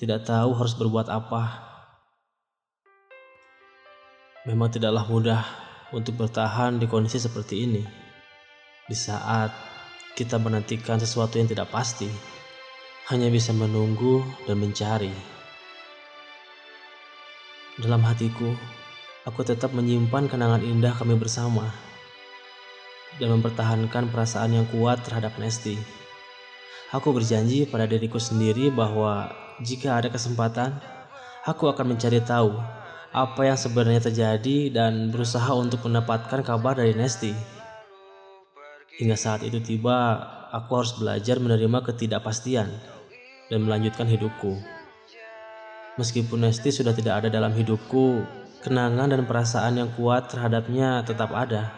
tidak 0.00 0.24
tahu 0.24 0.56
harus 0.56 0.72
berbuat 0.72 1.12
apa. 1.12 1.68
Memang 4.48 4.72
tidaklah 4.72 5.04
mudah 5.04 5.44
untuk 5.92 6.16
bertahan 6.16 6.80
di 6.80 6.88
kondisi 6.88 7.20
seperti 7.20 7.68
ini. 7.68 7.84
Di 8.88 8.96
saat 8.96 9.52
kita 10.16 10.40
menantikan 10.40 10.96
sesuatu 10.96 11.36
yang 11.36 11.44
tidak 11.44 11.68
pasti, 11.68 12.08
hanya 13.12 13.28
bisa 13.28 13.52
menunggu 13.52 14.24
dan 14.48 14.56
mencari. 14.56 15.12
Dalam 17.76 18.00
hatiku, 18.00 18.48
aku 19.28 19.44
tetap 19.44 19.76
menyimpan 19.76 20.24
kenangan 20.24 20.64
indah 20.64 20.96
kami 20.96 21.20
bersama 21.20 21.68
dan 23.20 23.28
mempertahankan 23.36 24.08
perasaan 24.08 24.56
yang 24.56 24.64
kuat 24.72 25.04
terhadap 25.04 25.36
Nesti. 25.36 26.00
Aku 26.90 27.14
berjanji 27.14 27.70
pada 27.70 27.86
diriku 27.86 28.18
sendiri 28.18 28.66
bahwa 28.66 29.30
jika 29.62 30.02
ada 30.02 30.10
kesempatan, 30.10 30.74
aku 31.46 31.70
akan 31.70 31.94
mencari 31.94 32.18
tahu 32.18 32.50
apa 33.14 33.46
yang 33.46 33.54
sebenarnya 33.54 34.10
terjadi 34.10 34.74
dan 34.74 35.14
berusaha 35.14 35.54
untuk 35.54 35.86
mendapatkan 35.86 36.42
kabar 36.42 36.74
dari 36.74 36.90
Nesti. 36.98 37.30
Hingga 38.98 39.14
saat 39.14 39.46
itu 39.46 39.62
tiba, 39.62 40.18
aku 40.50 40.82
harus 40.82 40.98
belajar 40.98 41.38
menerima 41.38 41.78
ketidakpastian 41.86 42.66
dan 43.46 43.60
melanjutkan 43.62 44.10
hidupku. 44.10 44.58
Meskipun 45.94 46.42
Nesti 46.42 46.74
sudah 46.74 46.90
tidak 46.90 47.22
ada 47.22 47.28
dalam 47.30 47.54
hidupku, 47.54 48.26
kenangan 48.66 49.14
dan 49.14 49.30
perasaan 49.30 49.78
yang 49.78 49.94
kuat 49.94 50.26
terhadapnya 50.26 51.06
tetap 51.06 51.30
ada. 51.38 51.70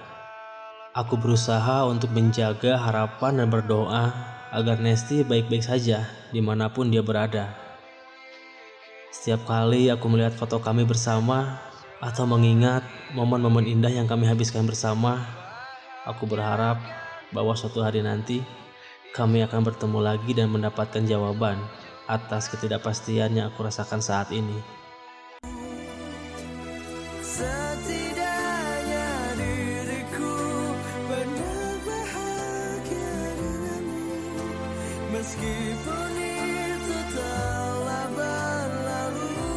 Aku 0.96 1.20
berusaha 1.20 1.84
untuk 1.84 2.16
menjaga 2.16 2.80
harapan 2.80 3.44
dan 3.44 3.48
berdoa 3.52 4.31
agar 4.52 4.76
Nesti 4.78 5.24
baik-baik 5.24 5.64
saja 5.64 6.04
di 6.28 6.44
mana 6.44 6.68
pun 6.68 6.92
dia 6.92 7.00
berada. 7.00 7.56
Setiap 9.08 9.48
kali 9.48 9.88
aku 9.88 10.06
melihat 10.12 10.36
foto 10.36 10.60
kami 10.60 10.84
bersama 10.84 11.56
atau 12.04 12.28
mengingat 12.28 12.84
momen-momen 13.16 13.64
indah 13.64 13.88
yang 13.88 14.04
kami 14.04 14.28
habiskan 14.28 14.68
bersama, 14.68 15.24
aku 16.04 16.28
berharap 16.28 16.76
bahwa 17.32 17.56
suatu 17.56 17.80
hari 17.80 18.04
nanti 18.04 18.44
kami 19.16 19.40
akan 19.44 19.64
bertemu 19.64 19.98
lagi 20.04 20.32
dan 20.36 20.52
mendapatkan 20.52 21.04
jawaban 21.08 21.56
atas 22.04 22.52
ketidakpastian 22.52 23.32
yang 23.32 23.48
aku 23.48 23.64
rasakan 23.64 24.04
saat 24.04 24.28
ini. 24.32 24.60
Meskipun 35.32 36.12
itu 36.20 36.98
telah 37.16 38.04
berlalu 38.12 39.48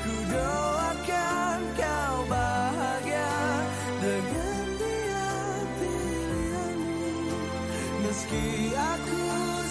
Ku 0.00 0.14
doakan 0.32 1.60
kau 1.76 2.16
bahagia 2.24 3.28
Dengan 4.00 4.66
dia 4.80 5.28
pilihanmu. 5.76 7.12
Meski 8.08 8.72
aku 8.72 9.24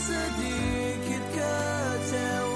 sedikit 0.06 1.24
kecewa 1.34 2.53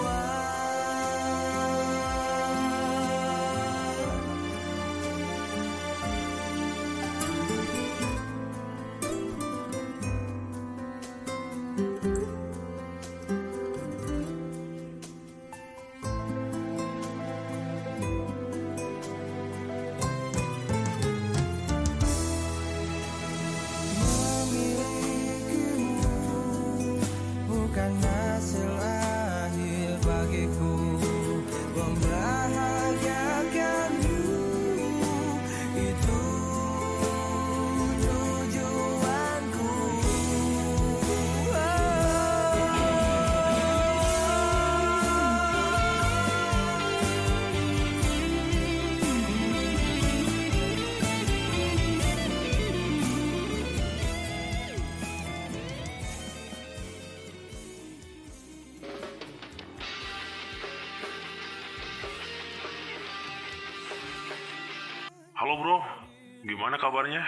gimana 66.68 66.84
kabarnya? 66.84 67.24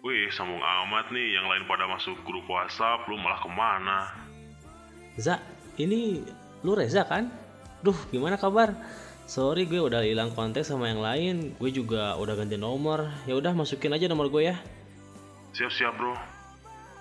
Wih, 0.00 0.32
sambung 0.32 0.56
amat 0.56 1.12
nih, 1.12 1.36
yang 1.36 1.44
lain 1.52 1.68
pada 1.68 1.84
masuk 1.84 2.16
grup 2.24 2.48
WhatsApp, 2.48 3.04
lu 3.12 3.20
malah 3.20 3.36
ke 3.36 3.50
mana? 3.52 4.08
Za, 5.20 5.36
ini 5.76 6.24
lu 6.64 6.72
Reza 6.72 7.04
kan? 7.04 7.28
Duh, 7.84 8.08
gimana 8.08 8.40
kabar? 8.40 8.72
Sorry 9.28 9.68
gue 9.68 9.84
udah 9.84 10.00
hilang 10.00 10.32
kontak 10.32 10.64
sama 10.64 10.88
yang 10.88 11.04
lain. 11.04 11.52
Gue 11.60 11.76
juga 11.76 12.16
udah 12.16 12.32
ganti 12.32 12.56
nomor. 12.56 13.04
Ya 13.28 13.36
udah 13.36 13.52
masukin 13.52 13.92
aja 13.92 14.08
nomor 14.08 14.32
gue 14.32 14.48
ya. 14.48 14.56
Siap-siap 15.52 16.00
bro. 16.00 16.16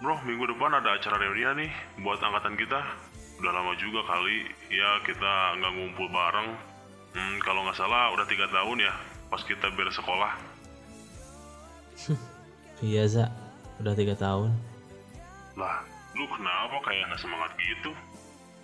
Bro, 0.04 0.20
minggu 0.28 0.52
depan 0.52 0.76
ada 0.84 1.00
acara 1.00 1.16
reunian 1.16 1.64
nih, 1.64 1.72
buat 2.04 2.20
angkatan 2.20 2.60
kita. 2.60 2.84
Udah 3.40 3.56
lama 3.56 3.72
juga 3.80 4.04
kali, 4.04 4.52
ya 4.68 5.00
kita 5.08 5.64
nggak 5.64 5.72
ngumpul 5.80 6.12
bareng. 6.12 6.60
Hmm, 7.16 7.40
kalau 7.40 7.64
nggak 7.64 7.80
salah 7.80 8.12
udah 8.12 8.28
tiga 8.28 8.52
tahun 8.52 8.84
ya, 8.84 8.92
pas 9.32 9.40
kita 9.48 9.72
beres 9.80 9.96
sekolah. 9.96 10.49
Iya 12.80 13.04
Za, 13.12 13.26
udah 13.84 13.92
tiga 13.92 14.16
tahun. 14.16 14.56
Lah, 15.60 15.84
lu 16.16 16.24
kenapa 16.32 16.80
kayak 16.88 17.12
nggak 17.12 17.20
semangat 17.20 17.52
gitu? 17.60 17.92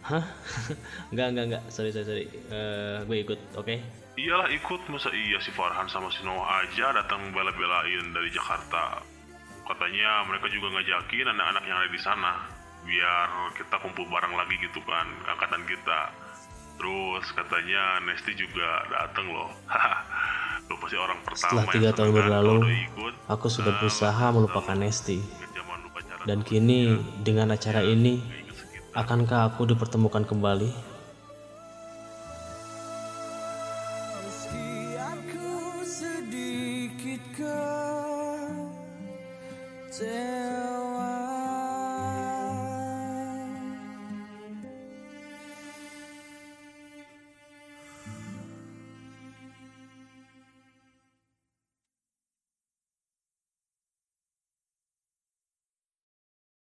Hah? 0.08 0.24
enggak, 1.12 1.28
enggak, 1.36 1.46
enggak. 1.52 1.64
Sorry, 1.68 1.92
sorry, 1.92 2.08
sorry. 2.08 2.26
Eh, 2.32 2.98
gue 3.04 3.18
ikut, 3.28 3.40
oke? 3.60 3.76
Iyalah 4.16 4.48
ikut, 4.56 4.88
masa 4.88 5.12
iya 5.12 5.36
si 5.44 5.52
Farhan 5.52 5.92
sama 5.92 6.08
si 6.16 6.24
Noah 6.24 6.64
aja 6.64 6.96
datang 6.96 7.36
bela-belain 7.36 8.16
dari 8.16 8.32
Jakarta. 8.32 9.04
Katanya 9.68 10.24
mereka 10.32 10.48
juga 10.48 10.72
ngajakin 10.72 11.36
anak-anak 11.36 11.64
yang 11.68 11.78
ada 11.84 11.90
di 11.92 12.00
sana. 12.00 12.34
Biar 12.88 13.52
kita 13.60 13.76
kumpul 13.84 14.08
bareng 14.08 14.32
lagi 14.32 14.56
gitu 14.64 14.80
kan, 14.88 15.10
angkatan 15.28 15.68
kita. 15.68 16.00
Terus 16.76 17.26
katanya 17.32 17.84
Nesti 18.04 18.32
juga 18.36 18.84
dateng 18.92 19.32
loh. 19.32 19.50
Lu 20.70 20.76
pasti 20.82 20.98
orang 20.98 21.20
pertama 21.22 21.42
Setelah 21.46 21.66
tiga 21.70 21.90
yang 21.94 21.98
tahun 21.98 22.12
berlalu, 22.12 22.56
ikut. 22.90 23.14
Aku 23.30 23.48
sudah 23.48 23.74
Nah, 23.74 23.80
berusaha 23.86 24.26
melupakan 24.34 24.78
Nesti. 24.78 25.20
Dan 26.26 26.42
kini, 26.42 26.98
dengan 27.22 27.54
acara 27.54 27.86
ini, 27.86 28.18
ingat 28.18 28.58
sekitar 28.58 28.98
akankah 28.98 29.42
aku 29.54 29.70
dipertemukan 29.70 30.26
kembali? 30.26 30.95